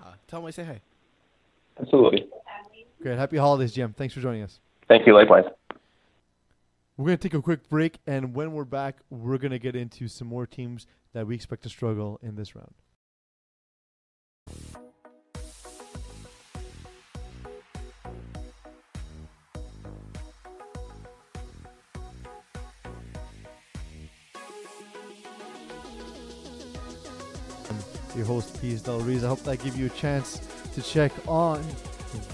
[0.00, 0.80] Ah, tell them I say hi.
[1.80, 2.26] absolutely.
[3.02, 3.18] Great.
[3.18, 3.94] Happy holidays, GM.
[3.94, 4.60] Thanks for joining us.
[4.88, 5.14] Thank you.
[5.14, 5.44] Likewise.
[6.96, 9.76] We're going to take a quick break, and when we're back, we're going to get
[9.76, 12.74] into some more teams that we expect to struggle in this round.
[28.14, 29.24] Your host, Keys Del Reese.
[29.24, 30.38] I hope that gave you a chance
[30.74, 31.64] to check on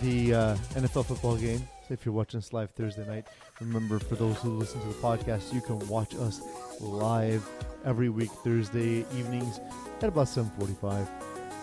[0.02, 1.64] the uh, NFL football game.
[1.90, 3.26] If you're watching us live Thursday night,
[3.60, 6.40] remember for those who listen to the podcast, you can watch us
[6.80, 7.46] live
[7.84, 9.60] every week Thursday evenings
[10.00, 11.06] at about 7:45.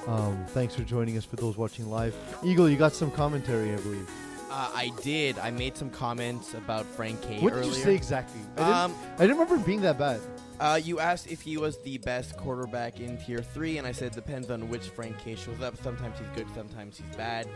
[0.07, 2.15] Um, thanks for joining us for those watching live.
[2.43, 4.09] Eagle, you got some commentary, I believe.
[4.51, 5.37] Uh, I did.
[5.39, 7.65] I made some comments about Frank K what earlier.
[7.65, 8.41] did you say exactly?
[8.57, 10.19] I didn't, Um, I didn't remember being that bad.
[10.59, 14.11] Uh, you asked if he was the best quarterback in Tier 3, and I said
[14.11, 15.75] depends on which Frank K shows up.
[15.81, 17.47] Sometimes he's good, sometimes he's bad.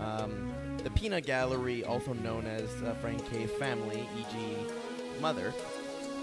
[0.00, 4.36] Um, the Peanut Gallery, also known as uh, Frank K's family, e.g.,
[5.20, 5.52] mother,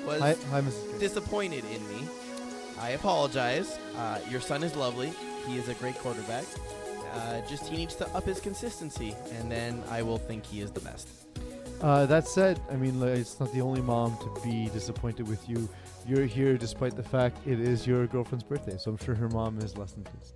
[0.06, 0.62] was Hi, hi.
[1.00, 2.08] Disappointed in me.
[2.80, 3.78] I apologize.
[3.97, 5.12] Uh, your son is lovely.
[5.47, 6.45] He is a great quarterback.
[7.13, 10.71] Uh, just he needs to up his consistency, and then I will think he is
[10.71, 11.08] the best.
[11.82, 15.69] Uh, that said, I mean, it's not the only mom to be disappointed with you.
[16.08, 19.60] You're here despite the fact it is your girlfriend's birthday, so I'm sure her mom
[19.60, 20.36] is less than pleased.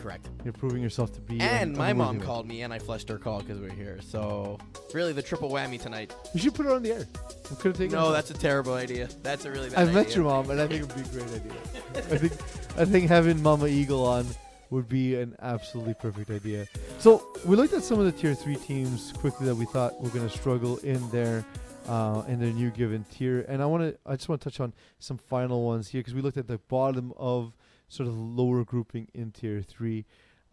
[0.00, 0.28] Correct.
[0.42, 1.40] You're proving yourself to be.
[1.40, 4.00] And an my mom called me, and I flushed her call because we're here.
[4.02, 4.58] So
[4.92, 6.12] really, the triple whammy tonight.
[6.34, 7.06] You should put it on the air.
[7.50, 7.94] We could have taken.
[7.94, 9.08] No, that's a terrible idea.
[9.22, 9.82] That's a really bad idea.
[9.82, 10.02] I've idea.
[10.02, 11.52] met your mom, and I think it'd be a great idea.
[11.94, 12.32] I think,
[12.76, 14.26] I think having Mama Eagle on
[14.70, 16.66] would be an absolutely perfect idea.
[16.98, 20.10] So we looked at some of the tier three teams quickly that we thought were
[20.10, 21.44] going to struggle in their
[21.88, 24.60] uh, in their new given tier, and I want to I just want to touch
[24.60, 27.56] on some final ones here because we looked at the bottom of
[27.88, 30.04] sort of lower grouping in tier three.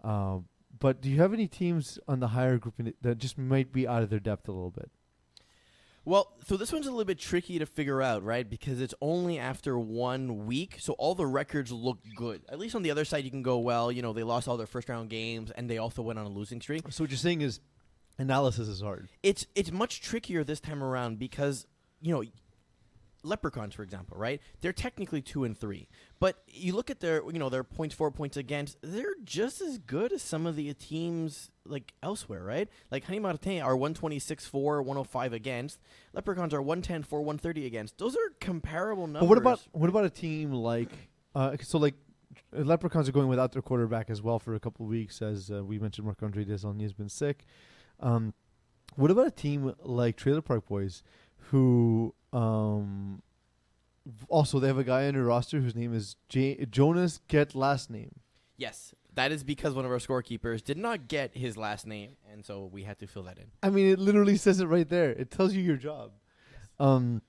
[0.03, 0.45] Um,
[0.79, 4.03] but do you have any teams on the higher grouping that just might be out
[4.03, 4.89] of their depth a little bit?
[6.05, 8.49] Well, so this one's a little bit tricky to figure out, right?
[8.49, 12.41] Because it's only after one week, so all the records look good.
[12.49, 14.57] At least on the other side, you can go, well, you know, they lost all
[14.57, 16.91] their first round games, and they also went on a losing streak.
[16.91, 17.61] So what you're saying is
[18.17, 19.09] analysis is hard.
[19.21, 21.65] It's it's much trickier this time around because
[22.01, 22.23] you know
[23.25, 25.87] leprechauns for example right they're technically two and three
[26.19, 29.77] but you look at their you know their points for points against they're just as
[29.77, 34.81] good as some of the teams like elsewhere right like honey martin are 126 for
[34.81, 35.79] 105 against
[36.11, 40.03] leprechauns are 110 for 130 against those are comparable numbers But what about what about
[40.03, 40.91] a team like
[41.33, 41.95] uh, so like
[42.51, 45.63] Leprechauns are going without their quarterback as well for a couple of weeks, as uh,
[45.63, 46.05] we mentioned.
[46.05, 47.45] Marc Andre Desaulniers has been sick.
[48.03, 48.33] Um,
[48.95, 51.01] what about a team like Trailer Park Boys,
[51.49, 53.21] who um,
[54.27, 57.89] also they have a guy on their roster whose name is J- Jonas Get last
[57.89, 58.11] name.
[58.57, 62.43] yes that is because one of our scorekeepers did not get his last name and
[62.43, 65.11] so we had to fill that in I mean, it literally says it right there.
[65.11, 66.11] It tells you your job.
[66.79, 67.21] Um,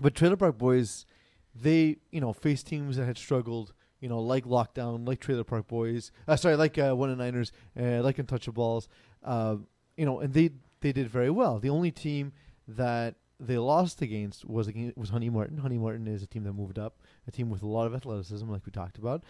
[0.00, 1.06] but Trailer Park Boys,
[1.54, 5.68] they you know face teams that had struggled, you know, like Lockdown, like Trailer Park
[5.68, 6.10] Boys.
[6.26, 8.88] Uh, sorry, like uh, One and Niners, uh, like Untouchables.
[9.22, 9.56] Uh,
[9.98, 11.58] you know, and they they did very well.
[11.58, 12.32] The only team
[12.68, 15.58] that they lost against was against, was Honey Martin.
[15.58, 18.48] Honey Martin is a team that moved up, a team with a lot of athleticism,
[18.48, 19.24] like we talked about.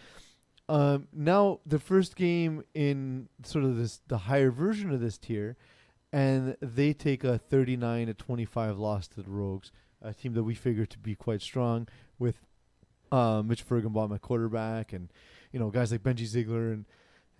[0.69, 5.57] um, now the first game in sort of this the higher version of this tier,
[6.13, 10.53] and they take a 39 to 25 loss to the Rogues, a team that we
[10.53, 11.87] figure to be quite strong
[12.19, 12.45] with
[13.11, 15.11] uh, Mitch Fergenbaum at quarterback, and
[15.51, 16.85] you know guys like Benji Ziegler and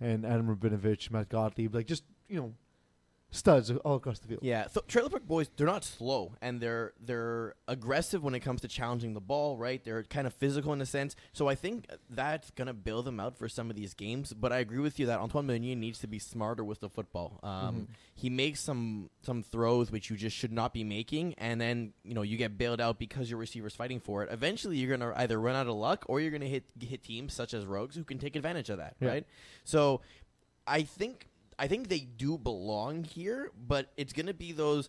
[0.00, 2.54] and Adam Rabinovich, Matt Gottlieb, like just you know
[3.32, 4.40] studs all across the field.
[4.42, 8.60] Yeah, so Trailer Park Boys, they're not slow and they're they're aggressive when it comes
[8.62, 9.82] to challenging the ball, right?
[9.84, 11.14] They're kind of physical in a sense.
[11.32, 14.32] So I think that's gonna bail them out for some of these games.
[14.32, 17.38] But I agree with you that Antoine Meunier needs to be smarter with the football.
[17.42, 17.86] Um, Mhm.
[18.14, 22.14] He makes some some throws which you just should not be making, and then you
[22.14, 24.28] know you get bailed out because your receiver's fighting for it.
[24.32, 27.54] Eventually, you're gonna either run out of luck or you're gonna hit hit teams such
[27.54, 29.08] as Rogues who can take advantage of that, Yeah.
[29.08, 29.26] right?
[29.64, 30.02] So
[30.66, 31.28] I think
[31.60, 34.88] I think they do belong here, but it's going to be those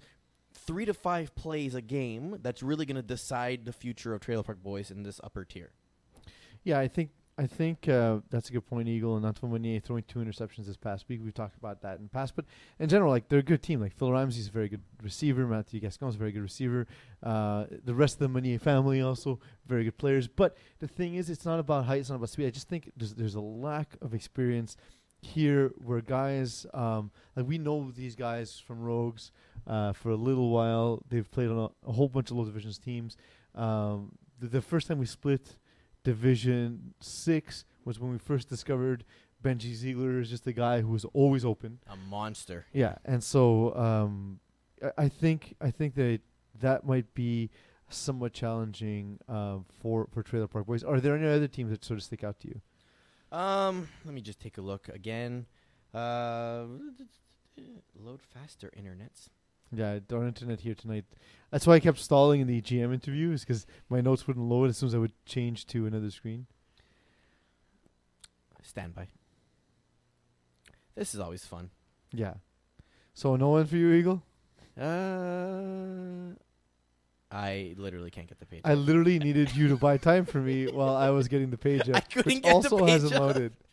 [0.53, 4.43] three to five plays a game that's really going to decide the future of Trailer
[4.43, 5.71] Park Boys in this upper tier.
[6.63, 10.03] Yeah, I think I think uh, that's a good point, Eagle and Antoine Meunier throwing
[10.03, 11.19] two interceptions this past week.
[11.23, 12.45] We've talked about that in the past, but
[12.79, 13.81] in general, like they're a good team.
[13.81, 16.87] Like Phil Ramsey's a very good receiver, Matthew Gascon's a very good receiver.
[17.21, 20.29] Uh, the rest of the Meunier family also very good players.
[20.29, 22.47] But the thing is, it's not about height, it's not about speed.
[22.47, 24.77] I just think there's there's a lack of experience
[25.21, 29.31] here where guys um, like we know these guys from Rogues
[29.67, 31.03] uh, for a little while.
[31.09, 33.17] They've played on a, a whole bunch of low divisions teams.
[33.55, 35.57] Um, the, the first time we split
[36.03, 39.03] Division Six was when we first discovered
[39.43, 41.79] Benji Ziegler is just a guy who was always open.
[41.89, 42.65] A monster.
[42.73, 44.39] Yeah, and so um,
[44.83, 46.21] I, I think I think that
[46.59, 47.49] that might be
[47.89, 50.83] somewhat challenging um, for for Trailer Park Boys.
[50.83, 52.61] Are there any other teams that sort of stick out to you?
[53.31, 55.45] Um, let me just take a look again.
[55.93, 56.65] Uh,
[57.99, 59.29] load faster, internets.
[59.73, 61.05] Yeah, our internet here tonight.
[61.49, 64.69] That's why I kept stalling in the GM interview, is because my notes wouldn't load
[64.69, 66.47] as soon as I would change to another screen.
[68.61, 69.07] Standby.
[70.95, 71.69] This is always fun.
[72.11, 72.35] Yeah.
[73.13, 74.23] So no one for you, Eagle.
[74.79, 76.35] Uh,
[77.31, 78.61] I literally can't get the page.
[78.65, 78.79] I up.
[78.79, 81.95] literally needed you to buy time for me while I was getting the page up,
[81.95, 83.19] I couldn't which get the also page hasn't up.
[83.21, 83.53] loaded.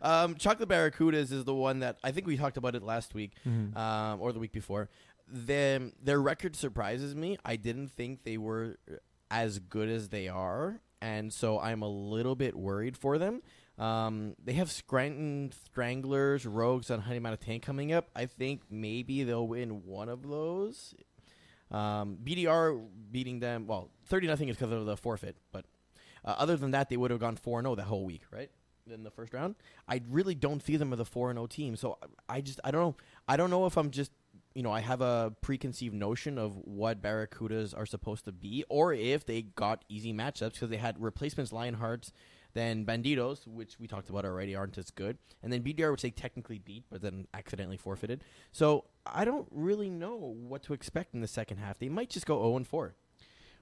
[0.00, 3.34] Um, Chocolate Barracudas is the one that I think we talked about it last week,
[3.46, 3.76] Mhm.
[3.76, 4.88] um, or the week before.
[5.28, 7.38] Them their record surprises me.
[7.44, 8.78] I didn't think they were
[9.30, 13.42] as good as they are, and so I'm a little bit worried for them.
[13.78, 18.10] Um, they have Scranton Stranglers, Rogues, and Honey Mountain Tank coming up.
[18.16, 20.94] I think maybe they'll win one of those.
[21.72, 22.80] Um, BDR
[23.10, 25.64] beating them, well, 30 nothing is because of the forfeit, but
[26.24, 28.50] uh, other than that, they would have gone 4 0 the whole week, right?
[28.92, 29.54] In the first round.
[29.88, 31.76] I really don't see them as a 4 0 team.
[31.76, 32.96] So I just, I don't know.
[33.26, 34.12] I don't know if I'm just,
[34.54, 38.92] you know, I have a preconceived notion of what Barracudas are supposed to be, or
[38.92, 42.12] if they got easy matchups because they had replacements Lionhearts,
[42.54, 46.10] then Banditos, which we talked about already, aren't as good, and then BDR, which they
[46.10, 48.24] technically beat, but then accidentally forfeited.
[48.52, 51.78] So I don't really know what to expect in the second half.
[51.78, 52.94] They might just go 0 and 4.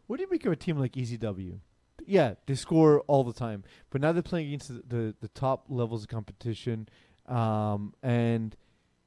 [0.06, 1.60] What do you make of a team like EZW?
[2.06, 5.66] Yeah, they score all the time, but now they're playing against the the, the top
[5.68, 6.88] levels of competition,
[7.26, 8.56] um, and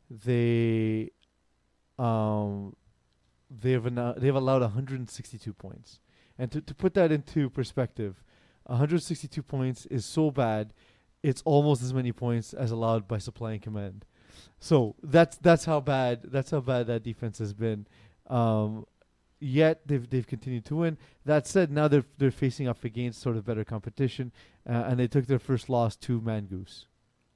[0.10, 1.10] they
[1.98, 2.76] um,
[3.50, 6.00] they have annou- they have allowed 162 points,
[6.38, 8.24] and to to put that into perspective,
[8.66, 10.74] 162 points is so bad,
[11.22, 14.06] it's almost as many points as allowed by Supply and Command.
[14.60, 17.86] So that's that's how bad that's how bad that defense has been.
[18.28, 18.86] Um,
[19.40, 20.98] yet they've they've continued to win.
[21.26, 24.32] That said, now they're they're facing up against sort of better competition,
[24.68, 26.86] uh, and they took their first loss to Mangoose.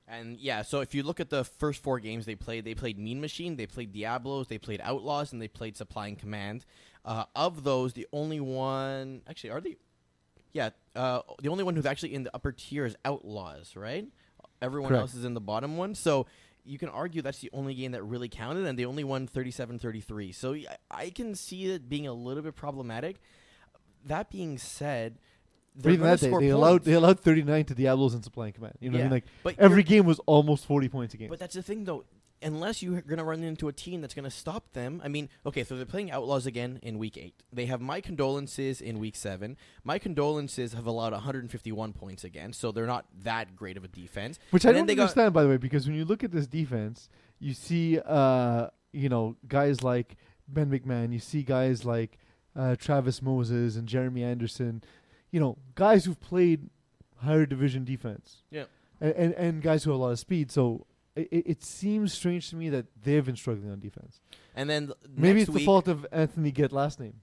[0.07, 2.97] And yeah, so if you look at the first four games they played, they played
[2.97, 6.65] Mean Machine, they played Diablos, they played Outlaws, and they played Supply and Command.
[7.03, 9.75] Uh, of those, the only one actually are they?
[10.57, 14.07] Yeah, uh, the only one who's actually in the upper tier is Outlaws, right?
[14.59, 15.01] Everyone Correct.
[15.01, 15.93] else is in the bottom one.
[15.93, 16.25] So
[16.65, 20.33] you can argue that's the only game that really counted, and they only won 37-33.
[20.33, 20.57] So
[20.89, 23.17] I can see it being a little bit problematic.
[24.05, 25.19] That being said,
[25.75, 28.23] But they're even gonna that day, score they allowed they allowed 39 to Diablos and
[28.23, 28.77] Supply and Command.
[28.79, 29.11] You know what I mean?
[29.11, 31.29] Like but every game was almost 40 points a game.
[31.29, 32.03] But that's the thing, though.
[32.41, 35.01] Unless you're going to run into a team that's going to stop them.
[35.03, 37.41] I mean, okay, so they're playing Outlaws again in week eight.
[37.51, 39.57] They have My Condolences in week seven.
[39.83, 44.37] My Condolences have allowed 151 points again, so they're not that great of a defense.
[44.51, 46.47] Which I And then don't understand, by the way, because when you look at this
[46.47, 47.09] defense,
[47.39, 50.15] you see, uh, you know, guys like
[50.47, 52.17] Ben McMahon, you see guys like
[52.55, 54.83] uh, Travis Moses and Jeremy Anderson,
[55.31, 56.69] you know, guys who've played
[57.17, 58.43] higher division defense.
[58.49, 58.65] Yeah.
[58.99, 60.51] And, and, and guys who have a lot of speed.
[60.51, 64.21] So it, it seems strange to me that they've been struggling on defense.
[64.55, 67.15] And then th- Maybe it's the fault of Anthony Get last name.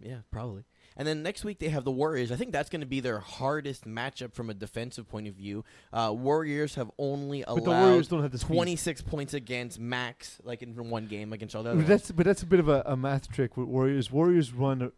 [0.00, 0.64] Yeah, probably.
[0.96, 2.30] And then next week they have the Warriors.
[2.30, 5.64] I think that's going to be their hardest matchup from a defensive point of view.
[5.92, 8.54] Uh, Warriors have only But allowed have the speed.
[8.54, 12.26] 26 points against max, like in one game against all the other But that's but
[12.26, 14.10] that's a bit of a, a math trick with Warriors.
[14.10, 14.92] Warriors run, a,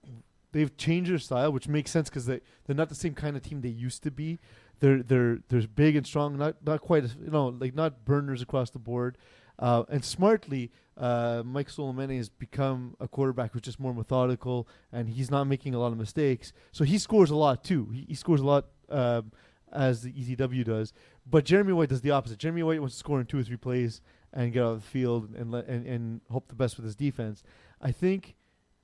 [0.50, 3.42] they've changed their style, which makes sense because they they're not the same kind of
[3.42, 4.38] team they used to be.
[4.84, 8.68] They're they're they're big and strong, not not quite you know like not burners across
[8.68, 9.16] the board,
[9.58, 10.70] uh, and smartly.
[10.96, 15.74] Uh, Mike Solomene has become a quarterback who's just more methodical, and he's not making
[15.74, 16.52] a lot of mistakes.
[16.70, 17.88] So he scores a lot too.
[17.92, 19.32] He, he scores a lot um,
[19.72, 20.92] as the EZW does.
[21.26, 22.38] But Jeremy White does the opposite.
[22.38, 24.02] Jeremy White wants to score in two or three plays
[24.34, 26.94] and get out of the field and let and, and hope the best with his
[26.94, 27.42] defense.
[27.80, 28.36] I think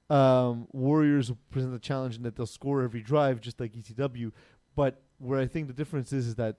[0.09, 4.33] um, Warriors will present the challenge in that they'll score every drive just like EZW.
[4.75, 6.57] But where I think the difference is is that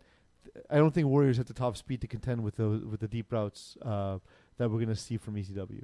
[0.70, 3.32] I don't think Warriors have the top speed to contend with the with the deep
[3.32, 4.20] routes uh,
[4.58, 5.84] that we're going to see from EZW.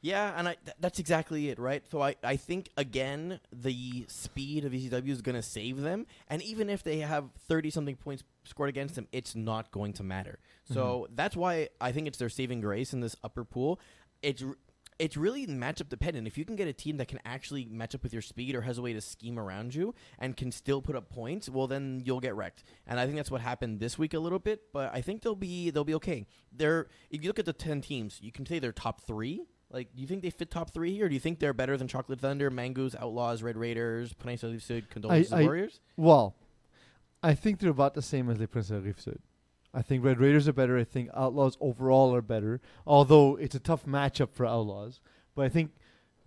[0.00, 1.82] Yeah, and I, th- that's exactly it, right?
[1.90, 6.06] So I, I think, again, the speed of EZW is going to save them.
[6.28, 10.04] And even if they have 30 something points scored against them, it's not going to
[10.04, 10.38] matter.
[10.72, 13.80] So that's why I think it's their saving grace in this upper pool.
[14.22, 14.42] It's.
[14.42, 14.56] r-
[14.98, 16.26] It's really matchup dependent.
[16.26, 18.62] If you can get a team that can actually match up with your speed or
[18.62, 22.02] has a way to scheme around you and can still put up points, well then
[22.04, 22.64] you'll get wrecked.
[22.86, 25.36] And I think that's what happened this week a little bit, but I think they'll
[25.36, 26.26] be they'll be okay.
[26.52, 29.46] They're if you look at the ten teams, you can say they're top three.
[29.70, 31.06] Like, do you think they fit top three here?
[31.06, 34.62] Or do you think they're better than Chocolate Thunder, Mangoose, Outlaws, Red Raiders, Prince of
[34.62, 35.80] Sud, Condolences I- Warriors?
[35.96, 36.36] Well,
[37.22, 39.18] I think they're about the same as the Prince of Rifsud.
[39.74, 40.78] I think Red Raiders are better.
[40.78, 45.00] I think Outlaws overall are better, although it's a tough matchup for Outlaws.
[45.34, 45.72] But I think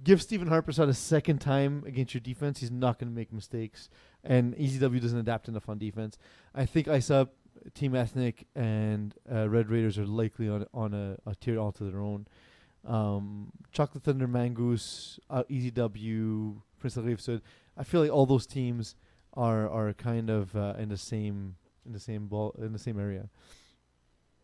[0.04, 2.60] give Stephen Harper a second time against your defense.
[2.60, 3.90] He's not going to make mistakes,
[4.24, 6.18] and EZW doesn't adapt enough on defense.
[6.54, 7.34] I think Ice Up,
[7.74, 11.84] Team Ethnic, and uh, Red Raiders are likely on on a, a tier all to
[11.84, 12.28] their own.
[12.86, 17.42] Um, Chocolate Thunder, Mangoose, uh, EZW, Prince of Rifsud.
[17.78, 18.96] I feel like all those teams
[19.34, 21.56] are are kind of uh, in the same
[21.86, 23.30] in the same ball in the same area.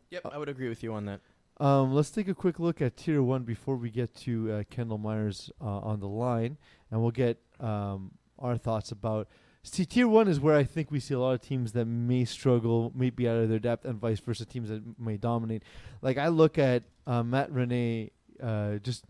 [0.10, 1.22] Yep, I would agree with you on that.
[1.60, 5.00] Um, let's take a quick look at tier one before we get to uh, Kendall
[5.00, 6.58] Myers uh, on the line,
[6.92, 9.28] and we'll get um, our thoughts about.
[9.64, 12.24] See, tier one is where I think we see a lot of teams that may
[12.26, 15.64] struggle, may be out of their depth, and vice versa, teams that may dominate.
[16.02, 18.12] Like I look at uh, Matt Rene,
[18.42, 19.04] uh, just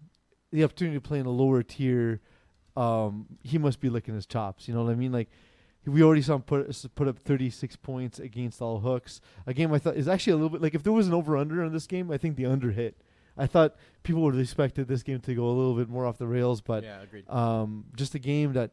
[0.51, 2.21] the opportunity to play in a lower tier.
[2.75, 4.67] Um, he must be licking his chops.
[4.67, 5.11] You know what I mean?
[5.11, 5.29] Like
[5.87, 9.21] we already saw him put put up 36 points against all hooks.
[9.45, 11.37] A game I thought is actually a little bit like if there was an over
[11.37, 13.01] under on this game, I think the under hit.
[13.37, 16.17] I thought people would have expected this game to go a little bit more off
[16.17, 18.71] the rails, but yeah, um, just a game that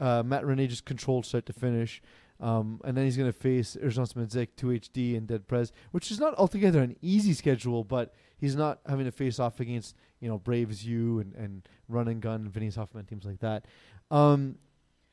[0.00, 2.02] uh, Matt Rene just controlled start to finish.
[2.40, 6.18] Um, and then he's going to face Urgence Medzik, 2HD, and Dead Prez, which is
[6.18, 10.38] not altogether an easy schedule, but he's not having to face off against, you know,
[10.38, 13.66] Braves U and, and Run and Gun, Vinny's Hoffman, teams like that.
[14.10, 14.56] Um,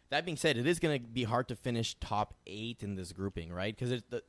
[0.09, 3.11] That being said, it is going to be hard to finish top eight in this
[3.11, 3.75] grouping, right?
[3.77, 4.19] Because uh,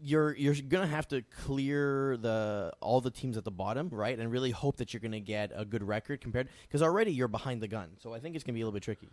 [0.00, 4.18] you're you're going to have to clear the all the teams at the bottom, right,
[4.18, 6.48] and really hope that you're going to get a good record compared.
[6.66, 8.74] Because already you're behind the gun, so I think it's going to be a little
[8.74, 9.08] bit tricky.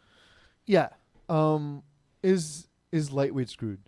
[0.65, 0.89] yeah.
[1.29, 1.83] Um,
[2.23, 3.81] is is lightweight screwed?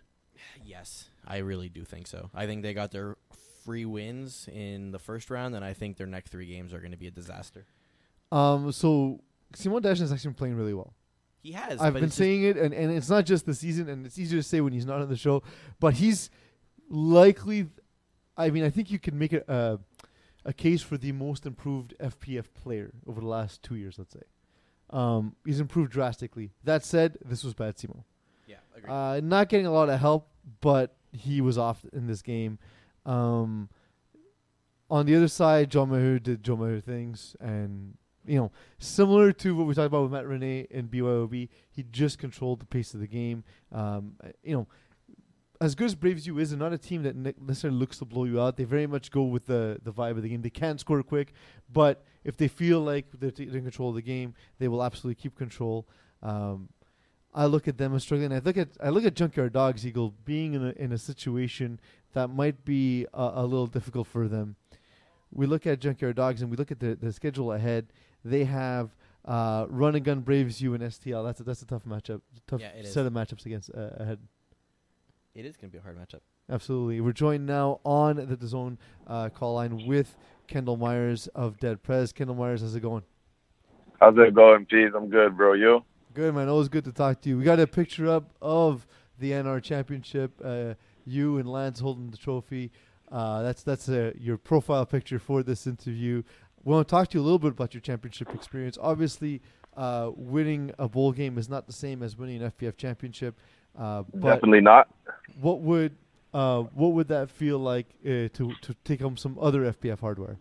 [0.64, 2.30] Yes, I really do think so.
[2.34, 3.16] I think they got their
[3.64, 6.92] free wins in the first round, and I think their next three games are going
[6.92, 7.66] to be a disaster.
[8.30, 9.20] Um, so
[9.54, 10.94] Simon Dash has actually been playing really well.
[11.42, 11.80] He has.
[11.80, 14.38] I've been just- saying it, and, and it's not just the season, and it's easier
[14.38, 15.42] to say when he's not on the show,
[15.80, 16.30] but he's
[16.88, 17.68] likely.
[18.36, 19.78] I mean, I think you can make it a,
[20.44, 23.98] a case for the most improved FPF player over the last two years.
[23.98, 24.22] Let's say,
[24.90, 26.52] um, he's improved drastically.
[26.64, 28.04] That said, this was bad, Simo.
[28.46, 28.90] yeah, agreed.
[28.90, 30.28] Uh, not getting a lot of help,
[30.60, 32.58] but he was off in this game.
[33.04, 33.68] Um,
[34.90, 37.96] on the other side, John Maher did John Maher things, and
[38.26, 42.18] you know, similar to what we talked about with Matt Rene and BYOB, he just
[42.18, 43.44] controlled the pace of the game.
[43.72, 44.66] Um, uh, you know,
[45.60, 48.24] as good as Braves U is, they're not a team that necessarily looks to blow
[48.24, 48.56] you out.
[48.56, 50.42] They very much go with the the vibe of the game.
[50.42, 51.32] They can score quick,
[51.72, 54.82] but if they feel like they're, t- they're in control of the game, they will
[54.82, 55.86] absolutely keep control.
[56.22, 56.68] Um,
[57.34, 58.32] I look at them as struggling.
[58.32, 61.80] I look at I look at Junkyard Dogs Eagle being in a in a situation
[62.12, 64.56] that might be a, a little difficult for them.
[65.30, 67.86] We look at Junkyard Dogs and we look at the, the schedule ahead.
[68.24, 68.94] They have
[69.24, 71.24] uh, Run and Gun Braves U and STL.
[71.24, 72.20] That's a, that's a tough matchup.
[72.46, 72.92] Tough Yeah, it is.
[72.92, 74.18] set of matchups against uh, ahead.
[75.34, 76.20] it is going to be a hard matchup.
[76.50, 77.00] Absolutely.
[77.00, 80.16] We're joined now on the DAZN uh, call line with
[80.48, 82.12] Kendall Myers of Dead Prez.
[82.12, 83.02] Kendall Myers, how's it going?
[84.00, 84.90] How's it going, Pease?
[84.96, 85.52] I'm good, bro.
[85.52, 85.84] You?
[86.14, 87.38] Good man, always good to talk to you.
[87.38, 88.86] We got a picture up of
[89.18, 90.32] the NR Championship.
[90.44, 90.74] Uh,
[91.06, 92.70] you and Lance holding the trophy.
[93.10, 96.22] Uh, that's that's uh, your profile picture for this interview.
[96.64, 98.78] We want to talk to you a little bit about your championship experience.
[98.80, 99.40] Obviously,
[99.76, 103.36] uh, winning a bowl game is not the same as winning an FPF championship.
[103.78, 104.88] Uh, but Definitely not.
[105.40, 105.96] what would
[106.34, 110.36] uh, what would that feel like uh, to to take home some other FPF hardware?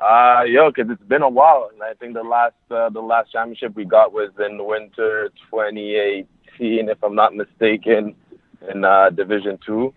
[0.00, 3.32] Uh, yo, 'cause it's been a while, and I think the last uh, the last
[3.32, 8.14] championship we got was in winter 2018, if I'm not mistaken,
[8.72, 9.92] in uh, Division Two.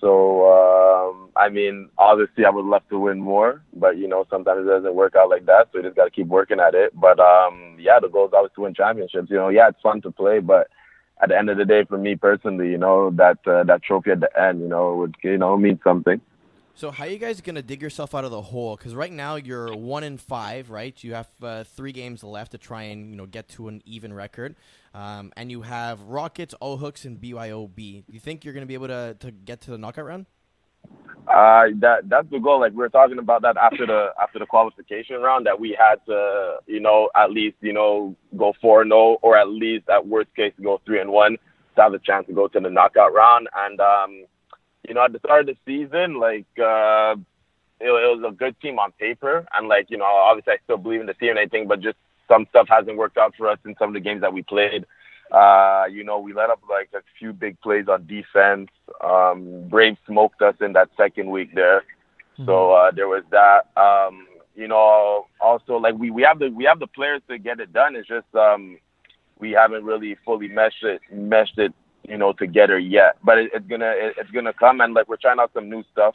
[0.00, 4.66] So um, I mean, obviously, I would love to win more, but you know, sometimes
[4.66, 5.68] it doesn't work out like that.
[5.72, 6.98] So you just got to keep working at it.
[6.98, 9.30] But um, yeah, the goal is always to win championships.
[9.30, 10.68] You know, yeah, it's fun to play, but
[11.22, 14.10] at the end of the day, for me personally, you know, that uh, that trophy
[14.10, 16.20] at the end, you know, would you know mean something.
[16.74, 18.76] So how are you guys gonna dig yourself out of the hole?
[18.76, 20.94] Because right now you're one in five, right?
[21.02, 24.12] You have uh, three games left to try and you know get to an even
[24.12, 24.56] record,
[24.96, 27.76] um, and you have Rockets, All Hooks, and BYOB.
[27.76, 30.24] Do you think you're gonna be able to, to get to the knockout round?
[31.28, 32.60] Uh, that that's the goal.
[32.60, 35.96] Like we were talking about that after the after the qualification round, that we had
[36.06, 40.06] to, you know, at least you know go four and zero, or at least at
[40.06, 41.36] worst case go three and one
[41.74, 43.48] to have a chance to go to the knockout round.
[43.54, 44.24] And um,
[44.88, 47.16] you know, at the start of the season, like uh,
[47.80, 50.78] it, it was a good team on paper, and like you know, obviously I still
[50.78, 53.58] believe in the team and everything, but just some stuff hasn't worked out for us
[53.64, 54.86] in some of the games that we played.
[55.30, 58.68] Uh, you know, we let up like a few big plays on defense.
[59.02, 61.82] Um, Braves smoked us in that second week there,
[62.44, 63.66] so uh, there was that.
[63.76, 67.60] Um, you know, also like we, we have the we have the players to get
[67.60, 67.96] it done.
[67.96, 68.78] It's just um,
[69.38, 71.74] we haven't really fully meshed it meshed it
[72.08, 73.16] you know together yet.
[73.22, 75.82] But it, it's gonna it, it's gonna come, and like we're trying out some new
[75.92, 76.14] stuff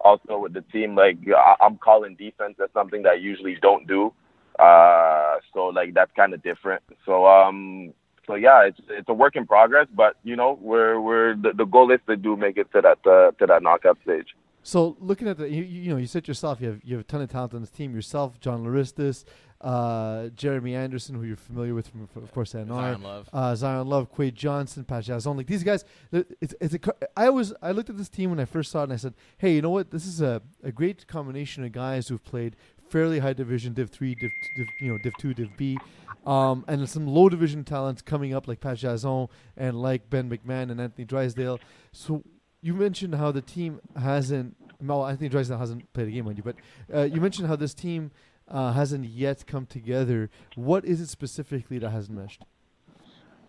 [0.00, 0.94] also with the team.
[0.94, 2.54] Like I, I'm calling defense.
[2.58, 4.12] That's something that I usually don't do.
[4.58, 6.82] Uh, so like that's kind of different.
[7.06, 7.92] So um,
[8.26, 11.64] so yeah, it's it's a work in progress, but you know we're we're the, the
[11.64, 14.28] goal is to do make it to that uh, to that knockout stage.
[14.64, 17.08] So looking at the, you, you know, you said yourself, you have you have a
[17.08, 17.94] ton of talent on this team.
[17.96, 19.24] Yourself, John Laristis,
[19.60, 23.28] uh, Jeremy Anderson, who you're familiar with from, of course, NR, Zion Love.
[23.32, 25.36] uh, Zion Love, Quade Johnson, Pat Jazon.
[25.36, 26.78] Like these guys, it's it's a.
[26.78, 28.96] co- I was I looked at this team when I first saw it, and I
[28.96, 29.90] said, hey, you know what?
[29.90, 32.54] This is a, a great combination of guys who've played
[32.92, 35.78] fairly high division, Div three, Div, Div you know, Div two, Div B,
[36.26, 40.70] um, and some low division talents coming up like Pat Jazon and like Ben McMahon
[40.70, 41.58] and Anthony Drysdale.
[41.90, 42.22] So
[42.60, 44.56] you mentioned how the team hasn't.
[44.80, 46.56] Well, Anthony Drysdale hasn't played a game on you, but
[46.94, 48.10] uh, you mentioned how this team
[48.48, 50.28] uh, hasn't yet come together.
[50.54, 52.44] What is it specifically that hasn't meshed?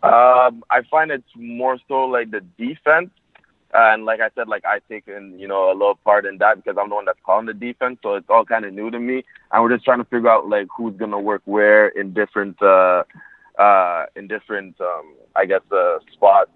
[0.03, 3.09] Um, I find it's more so like the defense,
[3.73, 6.57] and like I said, like I take in you know a little part in that
[6.57, 8.99] because I'm the one that's calling the defense, so it's all kind of new to
[8.99, 12.61] me, and we're just trying to figure out like who's gonna work where in different
[12.61, 13.03] uh,
[13.59, 16.51] uh, in different um, I guess uh, spots.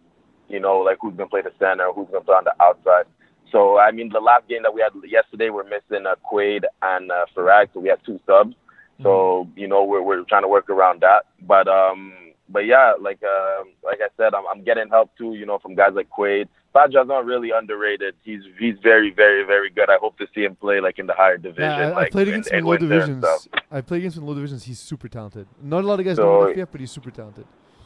[0.47, 3.05] You know, like who's gonna play the center, who's gonna play on the outside.
[3.51, 7.11] So I mean, the last game that we had yesterday, we're missing uh, Quaid and
[7.11, 8.55] uh, Farag, so we had two subs.
[9.03, 11.25] So you know, we're we're trying to work around that.
[11.41, 12.13] But um,
[12.49, 15.33] but yeah, like uh, like I said, I'm I'm getting help too.
[15.33, 16.47] You know, from guys like Quaid.
[16.77, 18.13] Faj's not really underrated.
[18.23, 19.89] He's he's very very very good.
[19.89, 21.63] I hope to see him play like in the higher division.
[21.71, 23.25] Yeah, I, I like, played in- against in him in low and divisions.
[23.71, 24.63] I played against him in low divisions.
[24.65, 25.47] He's super talented.
[25.61, 27.45] Not a lot of guys So- know FPF, but he's super talented.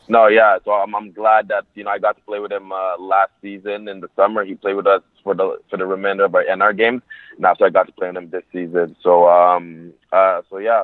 [0.09, 0.57] No, yeah.
[0.65, 3.31] So I'm I'm glad that you know I got to play with him uh, last
[3.41, 4.43] season in the summer.
[4.43, 7.01] He played with us for the for the remainder of our NR games.
[7.37, 8.95] Now, so I got to play with him this season.
[9.01, 10.83] So um uh so yeah,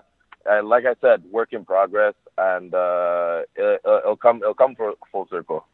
[0.49, 4.93] uh, like I said, work in progress, and uh it, it'll come it'll come for
[5.11, 5.65] full circle.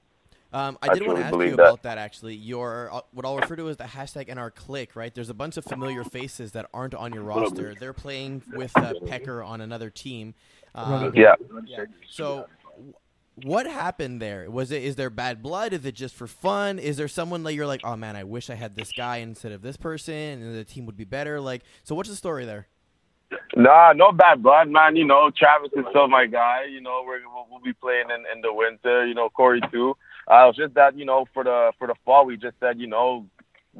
[0.53, 1.63] Um, I I did want to ask you believe that.
[1.63, 2.35] about that actually.
[2.35, 5.13] Your uh, what I'll refer to as the hashtag NR click, right?
[5.13, 7.73] There's a bunch of familiar faces that aren't on your roster.
[7.73, 10.35] They're playing with uh, Pecker on another team.
[10.75, 11.33] Um, Yeah.
[11.65, 11.85] yeah.
[12.09, 12.45] So,
[13.35, 14.49] what happened there?
[14.51, 15.73] Was it is there bad blood?
[15.73, 16.77] Is it just for fun?
[16.77, 19.53] Is there someone that you're like, oh man, I wish I had this guy instead
[19.53, 21.41] of this person, and the team would be better?
[21.41, 22.67] Like, so what's the story there?
[23.55, 24.95] Nah, no bad blood, man.
[24.95, 26.65] You know, Travis is still my guy.
[26.69, 29.05] You know, we're, we'll, we'll be playing in, in the winter.
[29.07, 29.95] You know, Corey too.
[30.27, 32.87] Uh, was just that you know, for the for the fall, we just said, you
[32.87, 33.25] know,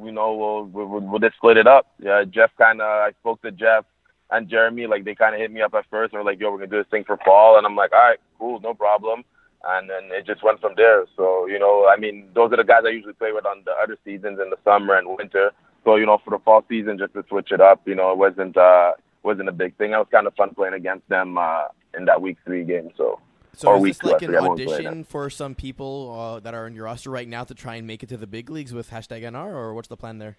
[0.02, 1.86] you know, we'll we'll, we'll just split it up.
[1.98, 2.86] Yeah, Jeff kind of.
[2.86, 3.84] I spoke to Jeff
[4.30, 4.86] and Jeremy.
[4.86, 6.12] Like they kind of hit me up at first.
[6.12, 8.18] They're like, "Yo, we're gonna do this thing for fall," and I'm like, "All right,
[8.38, 9.24] cool, no problem."
[9.66, 11.06] And then it just went from there.
[11.16, 13.72] So you know, I mean, those are the guys I usually play with on the
[13.72, 15.52] other seasons in the summer and winter.
[15.84, 18.18] So you know, for the fall season, just to switch it up, you know, it
[18.18, 18.92] wasn't uh
[19.22, 19.92] wasn't a big thing.
[19.92, 22.90] It was kind of fun playing against them uh in that week three game.
[22.96, 23.20] So
[23.56, 26.16] So Or is this like two, an actually, I won't play audition for some people
[26.18, 28.26] uh, that are in your roster right now to try and make it to the
[28.26, 30.36] big leagues with hashtag NR, or what's the plan there?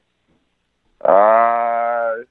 [1.01, 2.23] Uh,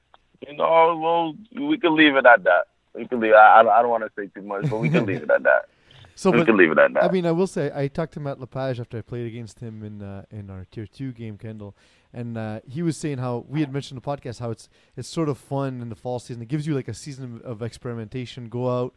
[0.47, 2.67] you know, well, we can leave it at that.
[2.93, 3.33] We can leave.
[3.33, 5.65] I, I don't want to say too much, but we can leave it at that.
[6.17, 7.03] So, we but can leave it at that.
[7.03, 9.83] I mean, I will say I talked to Matt Lepage after I played against him
[9.83, 11.75] in uh, in our tier two game, Kendall,
[12.13, 15.09] and uh, he was saying how we had mentioned in the podcast how it's it's
[15.09, 16.41] sort of fun in the fall season.
[16.41, 18.47] It gives you like a season of, of experimentation.
[18.47, 18.93] Go out,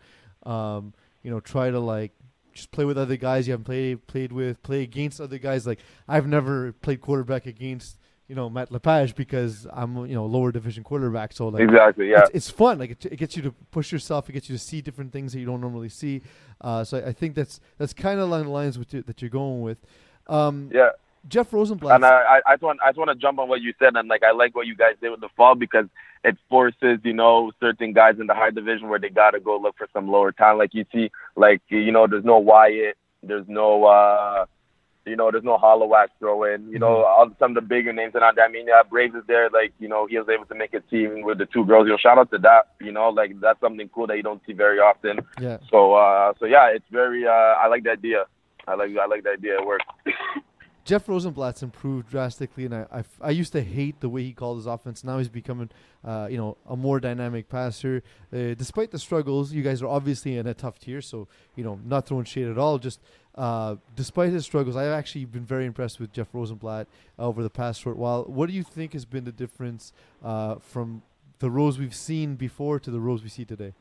[0.48, 2.12] Um, you know, try to like
[2.52, 5.66] just play with other guys you haven't played played with, play against other guys.
[5.66, 7.98] Like I've never played quarterback against
[8.28, 11.32] you know Matt Lepage because I'm you know lower division quarterback.
[11.32, 12.10] So like Exactly.
[12.10, 12.20] Yeah.
[12.20, 12.78] it's, it's fun.
[12.78, 14.28] Like it, it gets you to push yourself.
[14.28, 16.22] It gets you to see different things that you don't normally see.
[16.60, 19.22] Uh, so I, I think that's that's kind of along the lines with you, that
[19.22, 19.78] you're going with.
[20.26, 20.90] Um, Yeah.
[21.26, 21.96] Jeff Rosenblatt.
[21.96, 23.96] And I, I, I just want, I just want to jump on what you said,
[23.96, 25.86] and like I like what you guys did with the fall because
[26.24, 29.76] it forces, you know, certain guys in the high division where they gotta go look
[29.76, 30.58] for some lower talent.
[30.58, 34.46] Like you see, like you know, there's no Wyatt, there's no, uh
[35.06, 36.70] you know, there's no Holloway throw in.
[36.70, 39.48] You know, all some of the bigger names and I mean, yeah, Braves is there.
[39.48, 41.86] Like you know, he was able to make a team with the two girls.
[41.86, 42.74] You know, shout out to that.
[42.80, 45.20] You know, like that's something cool that you don't see very often.
[45.40, 45.58] yeah.
[45.70, 48.24] So, uh so yeah, it's very, uh I like the idea.
[48.66, 49.58] I like, I like the idea.
[49.60, 49.86] It works.
[50.88, 54.56] Jeff Rosenblatt's improved drastically, and I, I, I used to hate the way he called
[54.56, 55.04] his offense.
[55.04, 55.68] Now he's becoming,
[56.02, 58.02] uh, you know, a more dynamic passer.
[58.32, 61.78] Uh, despite the struggles, you guys are obviously in a tough tier, so you know,
[61.84, 62.78] not throwing shade at all.
[62.78, 63.00] Just
[63.34, 66.86] uh, despite his struggles, I've actually been very impressed with Jeff Rosenblatt
[67.18, 68.24] over the past short while.
[68.24, 69.92] What do you think has been the difference
[70.24, 71.02] uh, from
[71.38, 73.74] the rows we've seen before to the rows we see today?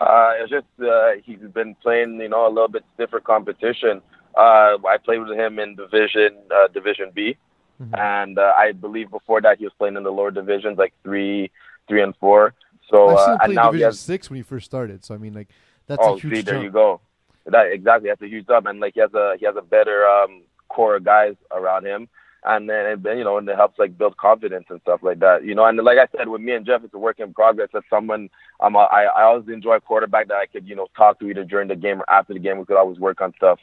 [0.00, 4.00] Uh, it's just uh, he's been playing, you know, a little bit stiffer competition.
[4.36, 7.36] Uh, I played with him in Division uh, Division B,
[7.82, 7.98] Mhm.
[7.98, 11.50] and uh, I believe before that he was playing in the lower divisions, like three,
[11.88, 12.54] three and four.
[12.90, 14.00] So I've seen uh, him play and now he Division has.
[14.00, 15.48] Six when he first started, so I mean, like,
[15.86, 17.00] that's Oh, a huge see, there you go.
[17.46, 18.08] That exactly.
[18.10, 20.96] That's a huge jump, and like he has a he has a better um, core
[20.96, 22.08] of guys around him,
[22.44, 25.44] and then and you know, and it helps like build confidence and stuff like that.
[25.44, 27.70] You know, and like I said, with me and Jeff, it's a work in progress.
[27.74, 28.28] As someone,
[28.60, 31.44] um, I I always enjoy a quarterback that I could you know talk to either
[31.44, 32.58] during the game or after the game.
[32.58, 33.58] We could always work on stuff,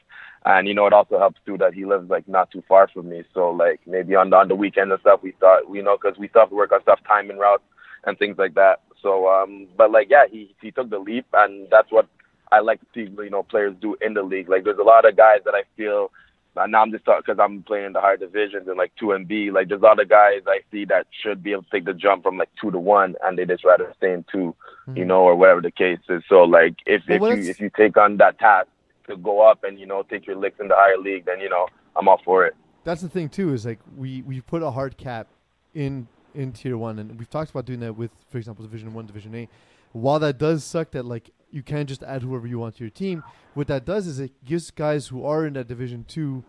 [0.45, 3.09] and you know, it also helps too that he lives like not too far from
[3.09, 3.23] me.
[3.33, 6.17] So like maybe on the on the weekend and stuff, we thought you know because
[6.17, 7.63] we still have to work on stuff, timing routes
[8.05, 8.81] and things like that.
[9.01, 12.07] So um, but like yeah, he he took the leap, and that's what
[12.51, 14.49] I like to see you know players do in the league.
[14.49, 16.11] Like there's a lot of guys that I feel.
[16.55, 19.27] Now I'm just talking because I'm playing in the higher divisions and like two and
[19.27, 19.51] B.
[19.51, 22.37] Like there's other guys I see that should be able to take the jump from
[22.37, 25.07] like two to one, and they just rather stay in 2 you Mhm.
[25.07, 26.23] know, or whatever the case is.
[26.27, 28.67] So like if Well, if you if you take on that task
[29.07, 31.49] to go up and you know take your licks in the higher league, then you
[31.49, 32.55] know I'm all for it.
[32.83, 35.27] that's the thing too is like we we put a hard cap
[35.73, 39.05] in in tier one and we've talked about doing that with for example division one
[39.05, 39.47] division a
[39.93, 42.89] while that does suck that like you can't just add whoever you want to your
[42.89, 43.23] team
[43.53, 46.43] what that does is it gives guys who are in that division two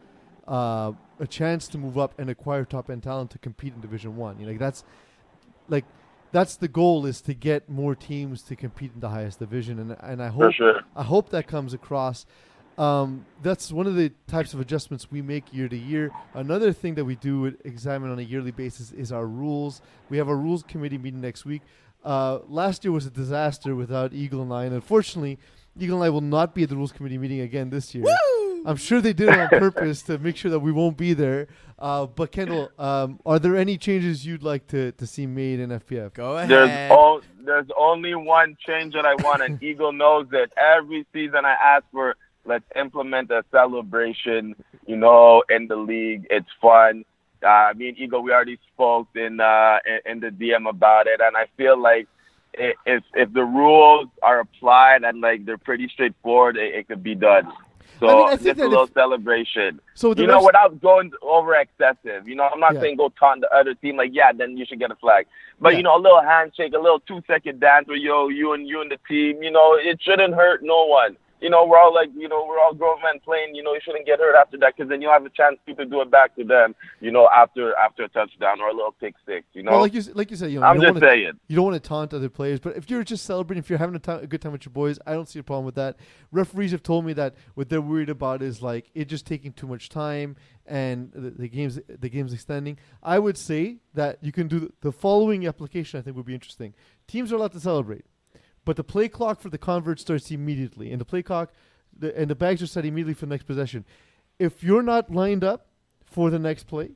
[0.49, 4.17] uh, a chance to move up and acquire top end talent to compete in division
[4.17, 4.85] one you know like that's
[5.69, 5.85] like
[6.33, 9.97] that's the goal is to get more teams to compete in the highest division and
[10.01, 10.81] and i hope sure.
[10.97, 12.27] I hope that comes across.
[12.79, 16.11] Um, that's one of the types of adjustments we make year to year.
[16.35, 19.83] Another thing that we do examine on a yearly basis is our rules.
[20.09, 21.63] We have a rules committee meeting next week.
[22.05, 25.39] Uh, last year was a disaster without Eagle and I, and unfortunately,
[25.79, 28.05] Eagle and I will not be at the rules committee meeting again this year.
[28.65, 31.49] I'm sure they did it on purpose to make sure that we won't be there.
[31.79, 35.71] Uh, but Kendall, um, are there any changes you'd like to, to see made in
[35.71, 36.15] FPF?
[36.15, 36.49] Go ahead.
[36.49, 41.45] There's o- there's only one change that I want, and Eagle knows that every season
[41.45, 44.55] I ask for let's implement a celebration,
[44.87, 46.27] you know, in the league.
[46.31, 47.05] It's fun.
[47.43, 51.37] Uh, me and Eagle, we already spoke in uh, in, the DM about it, and
[51.37, 52.07] I feel like
[52.55, 57.15] if if the rules are applied and like they're pretty straightforward, it, it could be
[57.15, 57.51] done.
[58.01, 61.13] So I mean, I just a little if- celebration So you know, refs- without going
[61.23, 62.27] over excessive.
[62.27, 62.81] You know, I'm not Yeah.
[62.81, 65.27] saying go taunt the other team like, yeah, then you should get a flag.
[65.61, 65.79] But Yeah.
[65.79, 68.81] you know, a little handshake, a little two second dance with yo, you and you
[68.81, 69.43] and the team.
[69.43, 71.17] You know, it shouldn't hurt no one.
[71.43, 73.57] You know, we're all like, you know, we're all grown men playing.
[73.57, 75.85] You know, you shouldn't get hurt after that because then you'll have a chance to
[75.85, 76.77] do it back to them.
[77.01, 79.45] You know, after after a touchdown or a little pick six.
[79.53, 81.15] You know, well, like you like you said, you know, I'm you don't just wanna-
[81.15, 81.33] saying.
[81.49, 83.97] You don't want to taunt other players, but if you're just celebrating, if you're having
[83.97, 85.97] a, good time with your boys, I don't see a problem with that.
[86.31, 89.67] Referees have told me that what they're worried about is like it just taking too
[89.67, 92.79] much time and the, the games the games extending.
[93.03, 95.99] I would say that you can do the, the following application.
[95.99, 96.75] I think would be interesting.
[97.09, 98.05] Teams are allowed to celebrate,
[98.65, 101.51] but the play clock for the convert starts immediately, and the play clock,
[101.99, 103.85] the, and the bags are set immediately for the next possession.
[104.39, 105.67] If you're not lined up
[106.05, 106.91] for the next play,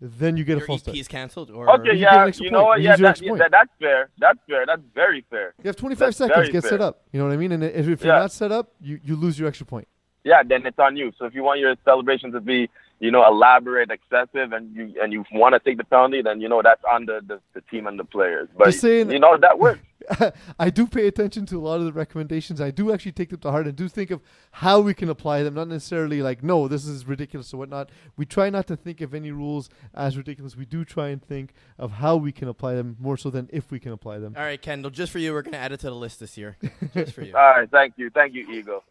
[0.00, 0.96] then you get a Your full EP start.
[0.96, 2.60] is canceled, or Okay, You get an yeah, extra you point.
[2.60, 2.80] know what?
[2.82, 4.10] Yeah, that, yeah, that, that's fair.
[4.18, 4.66] That's fair.
[4.66, 5.54] That's very fair.
[5.62, 6.36] You have 25 That's seconds.
[6.36, 7.02] very Get set up.
[7.12, 7.52] You know what I mean?
[7.52, 8.18] And if, if you're Yeah.
[8.20, 9.86] not set up, you, you lose your extra point.
[10.24, 11.12] yeah, then it's on you.
[11.18, 12.68] So if you want your celebration to be,
[13.02, 16.48] you know, elaborate, excessive, and you and you want to take the penalty, then you
[16.48, 18.48] know that's on the, the, the team and the players.
[18.56, 19.80] But saying- you know that works.
[20.58, 22.60] I do pay attention to a lot of the recommendations.
[22.60, 25.44] I do actually take them to heart and do think of how we can apply
[25.44, 25.54] them.
[25.54, 27.90] Not necessarily like, no, this is ridiculous or whatnot.
[28.16, 30.56] We try not to think of any rules as ridiculous.
[30.56, 33.70] We do try and think of how we can apply them more so than if
[33.70, 34.34] we can apply them.
[34.36, 36.56] All right, Kendall, just for you, we're gonna add it to the list this year.
[36.94, 37.36] Just for you.
[37.36, 38.82] All right, thank you, thank you, Ego.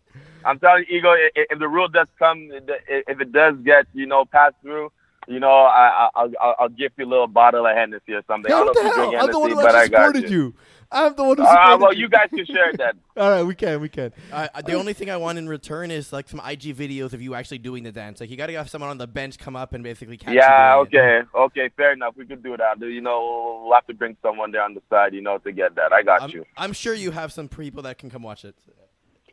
[0.45, 3.85] I'm telling you, Ego, i- i- if the rule does come, if it does get
[3.93, 4.91] you know passed through,
[5.27, 8.23] you know, I, I I'll, I'll I'll give you a little bottle of Hennessy or
[8.27, 8.51] something.
[8.51, 9.09] I don't what know the if you hell?
[9.11, 10.37] drink I'm the one who but I actually supported you.
[10.45, 10.53] you.
[10.93, 12.01] I'm the one who Uh, well, you.
[12.01, 12.95] you guys can share that.
[13.15, 14.11] All right, we can, we can.
[14.29, 17.33] Uh, the only thing I want in return is like some IG videos of you
[17.33, 18.19] actually doing the dance.
[18.19, 20.87] Like you gotta have someone on the bench come up and basically catch Yeah, you
[20.89, 21.27] doing it.
[21.33, 22.15] okay, okay, fair enough.
[22.17, 22.79] We could do that.
[22.81, 25.75] You know, we'll have to bring someone there on the side, you know, to get
[25.75, 25.93] that.
[25.93, 26.45] I got I'm, you.
[26.57, 28.55] I'm sure you have some people that can come watch it.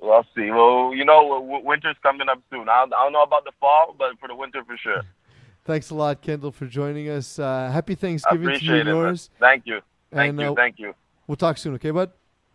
[0.00, 0.50] We'll see.
[0.50, 2.68] Well, you know, w- w- winter's coming up soon.
[2.68, 5.02] I don't, I don't know about the fall, but for the winter for sure.
[5.64, 7.38] Thanks a lot, Kendall, for joining us.
[7.38, 8.92] Uh, happy Thanksgiving to you appreciate and it.
[8.92, 9.02] man.
[9.02, 9.30] yours.
[9.40, 9.80] Thank you.
[10.12, 10.52] Thank And you.
[10.52, 10.94] uh, Thank you.
[11.26, 12.10] we'll talk soon, okay, bud?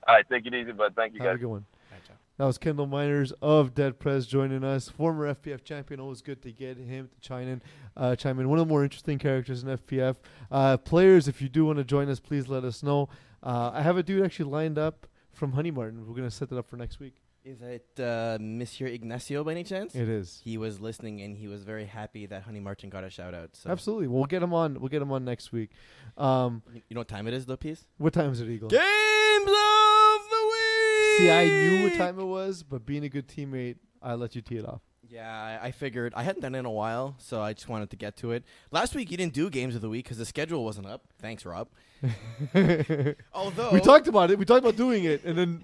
[0.08, 0.94] All right, take it easy, bud.
[0.96, 1.66] Thank you, Have a good one.
[2.40, 6.00] That was Kendall Myers of Dead Prez joining us, former FPF champion.
[6.00, 7.62] Always good to get him to chime in.
[7.96, 8.50] Uh, chime in.
[8.50, 10.16] One of the more interesting characters in FPF.
[10.50, 13.08] Uh, players, if you do want to join us, please let us know.
[13.44, 16.08] Uh, I have a dude actually lined up from Honey Martin.
[16.08, 17.14] We're gonna set it up for next week.
[17.46, 19.96] Is it uh, Monsieur Ignacio by any chance?
[19.96, 23.10] It is He was listening and he was very happy that Honey Martin got a
[23.10, 23.50] shout out.
[23.58, 23.70] So.
[23.70, 24.08] absolutely.
[24.08, 24.80] We'll get him on.
[24.80, 25.72] We'll get him on next week.
[26.18, 27.86] Um, You know what time it is, though, Peace?
[27.98, 28.70] what time is it, Eagle?
[28.70, 31.18] Games of the week.
[31.18, 34.42] See, I knew what time it was, but being a good teammate, I let you
[34.42, 34.82] tee it off.
[35.10, 37.90] Yeah, I, I figured I hadn't done it in a while, so I just wanted
[37.90, 38.46] to get to it.
[38.72, 41.04] Last week you didn't do games of the week because the schedule wasn't up.
[41.20, 41.68] Thanks, Rob.
[43.34, 44.40] Although we talked about it.
[44.40, 45.64] We talked about doing it, and then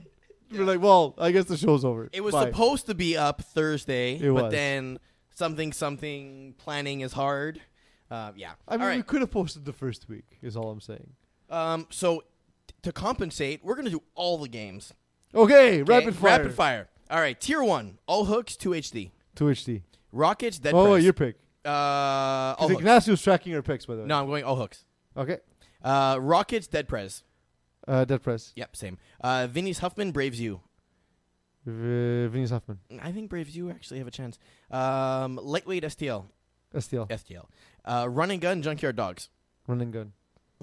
[0.52, 2.46] we're like, "Well, I guess the show's over." it was Bye.
[2.46, 4.52] supposed to be up Thursday, It but was.
[4.52, 5.00] then
[5.36, 7.62] something something planning is hard.
[8.12, 8.52] Uh, yeah.
[8.68, 9.08] I mean, All we right.
[9.08, 10.38] could have posted the first week.
[10.42, 11.12] Is all I'm saying.
[11.50, 12.24] Um, so
[12.82, 14.94] to compensate, we're gonna do all the games.
[15.36, 15.84] Okay, Okay?
[15.84, 16.38] rapid fire.
[16.40, 16.90] Rapid fire.
[17.12, 17.40] All right.
[17.40, 19.12] Tier one, all hooks, two HD.
[19.36, 19.84] Two HD.
[20.12, 21.04] Rockets, dead oh, press.
[21.04, 21.36] your pick.
[21.66, 22.84] uh, all Because hooks.
[23.08, 24.08] Ignacio's tracking your picks, by the way.
[24.08, 24.86] No, I'm going all hooks.
[25.16, 25.38] Okay.
[25.84, 27.24] Uh, Rockets, dead prez.
[27.90, 28.54] Uh, dead prez.
[28.56, 28.98] Yep, same.
[29.20, 30.62] Uh, Vinny's Huffman, Braves U.
[31.66, 32.80] V- Vinny's Huffman.
[33.02, 34.38] I think Braves U actually have a chance.
[34.72, 36.26] Um, lightweight STL,
[36.74, 37.10] STL.
[37.10, 37.46] STL.
[37.84, 39.30] Uh, run and gun, junkyard dogs.
[39.68, 40.14] Run and gun.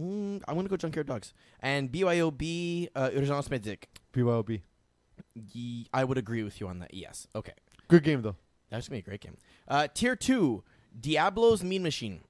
[0.00, 1.32] Mm, I'm gonna go junkyard dogs.
[1.60, 3.88] And BYOB, uh, Urgence Medic.
[4.12, 4.60] BYOB.
[5.34, 6.94] Ye- I would agree with you on that.
[6.94, 7.26] Yes.
[7.34, 7.54] Okay.
[7.88, 8.36] Good game though.
[8.70, 9.36] That's gonna be a great game.
[9.66, 10.62] Uh, tier two,
[10.98, 12.20] Diablos Mean Machine.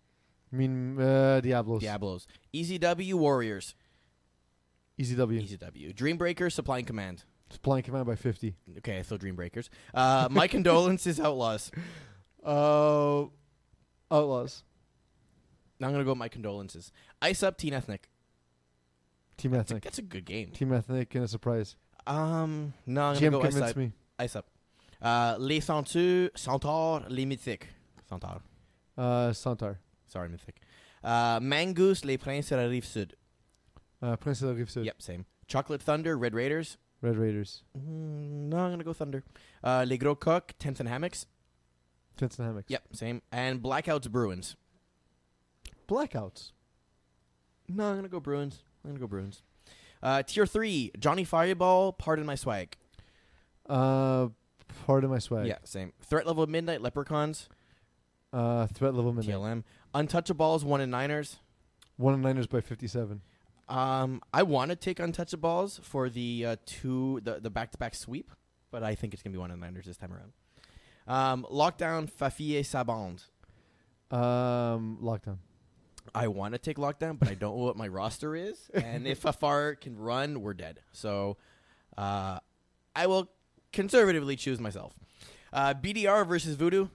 [0.53, 1.81] Mean, uh, Diablos.
[1.83, 2.27] Diablos.
[2.55, 3.75] EZW Warriors.
[4.99, 5.41] Easy W.
[5.41, 5.95] EasyW.
[5.95, 7.25] Dreambreakers Supply and Command.
[7.51, 8.55] Supply and Command by 50.
[8.79, 9.69] Okay, so Dreambreakers.
[9.95, 11.71] Uh, my condolences, Outlaws.
[12.45, 13.25] Uh,
[14.11, 14.65] Outlaws.
[15.79, 16.93] Now I'm gonna go with my condolences.
[17.21, 18.09] Ice Up Team Ethnic.
[19.37, 19.85] Team That's a, Ethnic.
[19.85, 20.51] that's a good game.
[20.53, 21.77] Team Ethnic and a surprise.
[22.07, 23.77] Um, no, I'm gonna Jim go Ice Up.
[23.77, 23.93] me.
[24.19, 24.47] Ice Up.
[25.03, 27.67] Uh, les Centaures, Centaures, les Mythiques.
[28.09, 28.41] Centaures.
[28.97, 29.77] Uh, Santar.
[30.07, 30.57] Sorry, Mythic.
[31.05, 33.15] Uh, Mangoose, les Princes de la Rive Sud.
[34.03, 34.85] Uh, Prince of the Sud.
[34.85, 35.25] Yep, same.
[35.47, 36.77] Chocolate Thunder, Red Raiders.
[37.03, 37.63] Red Raiders.
[37.79, 39.23] Mm, no, I'm gonna go Thunder.
[39.63, 41.27] Uh, les Gros Coq, Tents and Hammocks.
[42.17, 42.71] Tents and Hammocks.
[42.71, 43.23] Yep, same.
[43.31, 44.57] And Blackouts, Bruins.
[45.89, 46.53] Blackouts.
[47.69, 48.63] No, I'm gonna go Bruins.
[48.85, 49.43] I'm gonna go Bruins.
[50.03, 52.77] Uh, tier three, Johnny Fireball, Pardon My Swag.
[53.69, 54.29] Uh,
[54.87, 55.47] pardon my swag.
[55.47, 55.93] Yeah, same.
[56.01, 57.49] Threat level Midnight, Leprechauns,
[58.33, 59.29] Uh, threat level minute.
[59.29, 59.65] TLM.
[59.95, 61.39] Untouchables, One and Niners.
[61.97, 63.23] One and Niners by 57.
[63.69, 67.95] Um, I want to take Untouchables for the uh, two the the back to back
[67.95, 68.31] sweep,
[68.71, 70.33] but I think it's gonna be One of the Niners this time around.
[71.09, 73.25] Um, Lockdown, Fafie Saband.
[74.11, 75.39] Um, lockdown.
[76.15, 79.19] I want to take Lockdown, but I don't know what my roster is, and if
[79.19, 80.81] Fafar can run, we're dead.
[80.93, 81.37] So,
[81.97, 82.39] uh,
[82.95, 83.31] I will
[83.73, 84.93] conservatively choose myself.
[85.53, 86.89] Uh, BDR versus Voodoo.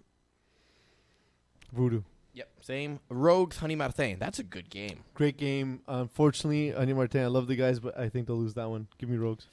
[1.73, 2.03] Voodoo.
[2.33, 2.99] Yep, same.
[3.09, 4.17] Rogues, Honey Martin.
[4.19, 5.03] That's a good game.
[5.13, 5.81] Great game.
[5.87, 8.87] Unfortunately, Honey Martin, I love the guys, but I think they'll lose that one.
[8.97, 9.47] Give me Rogues.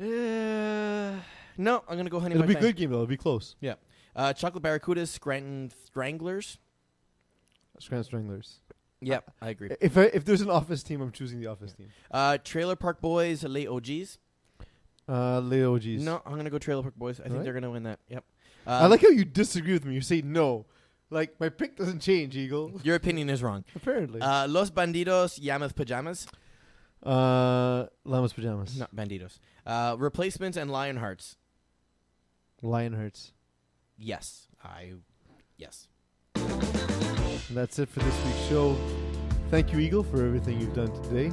[0.00, 0.04] Uh,
[1.56, 2.50] no, I'm gonna go Honey Martin.
[2.50, 2.96] It'll be a good game, though.
[2.96, 3.54] It'll be close.
[3.60, 3.74] Yeah.
[4.16, 6.58] Uh, Chocolate Barracudas, Scranton Stranglers.
[7.78, 8.60] Scranton Stranglers.
[9.00, 9.70] Yep, I agree.
[9.80, 11.88] If I, if there's an office team, I'm choosing the office team.
[12.10, 14.18] Uh, Trailer Park Boys, Late OGs.
[15.08, 16.02] Uh, Leo G's.
[16.02, 17.20] No, I'm gonna go Trailer Park Boys.
[17.20, 17.44] I think Alright.
[17.44, 17.98] they're gonna win that.
[18.08, 18.24] Yep.
[18.66, 19.94] I Um, like how you disagree with me.
[19.94, 20.64] You say no.
[21.14, 22.72] Like, my pick doesn't change, Eagle.
[22.82, 23.64] your opinion is wrong.
[23.76, 24.20] Apparently.
[24.20, 26.26] Uh, Los Bandidos, Yamath Pajamas.
[27.04, 28.76] Uh, Llamas Pajamas.
[28.76, 29.38] Not Bandidos.
[29.64, 31.36] Uh, replacements and Lionhearts.
[32.64, 33.30] Lionhearts.
[33.96, 34.94] Yes, I.
[35.56, 35.86] Yes.
[36.34, 38.76] And that's it for this week's show.
[39.50, 41.30] Thank you, Eagle, for everything you've done today.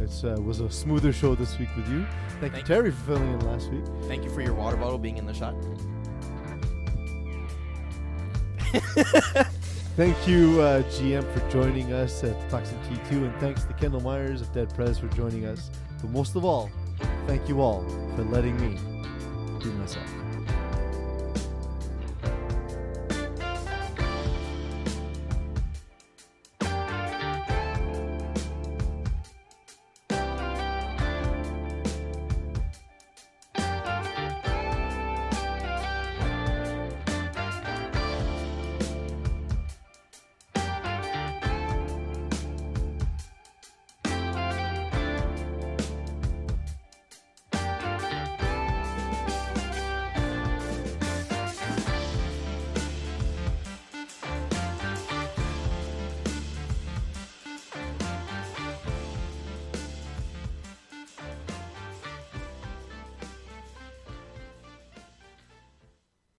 [0.00, 2.06] It uh, was a smoother show this week with you.
[2.40, 3.84] Thank, Thank you, Terry, for filling in last week.
[4.02, 5.56] Thank you for your water bottle being in the shot.
[9.96, 14.40] Thank you, uh, GM, for joining us at Toxin T2, and thanks to Kendall Myers
[14.40, 15.70] of Dead Prez for joining us.
[16.00, 16.70] But most of all,
[17.28, 17.84] thank you all
[18.16, 18.76] for letting me
[19.60, 20.13] be myself.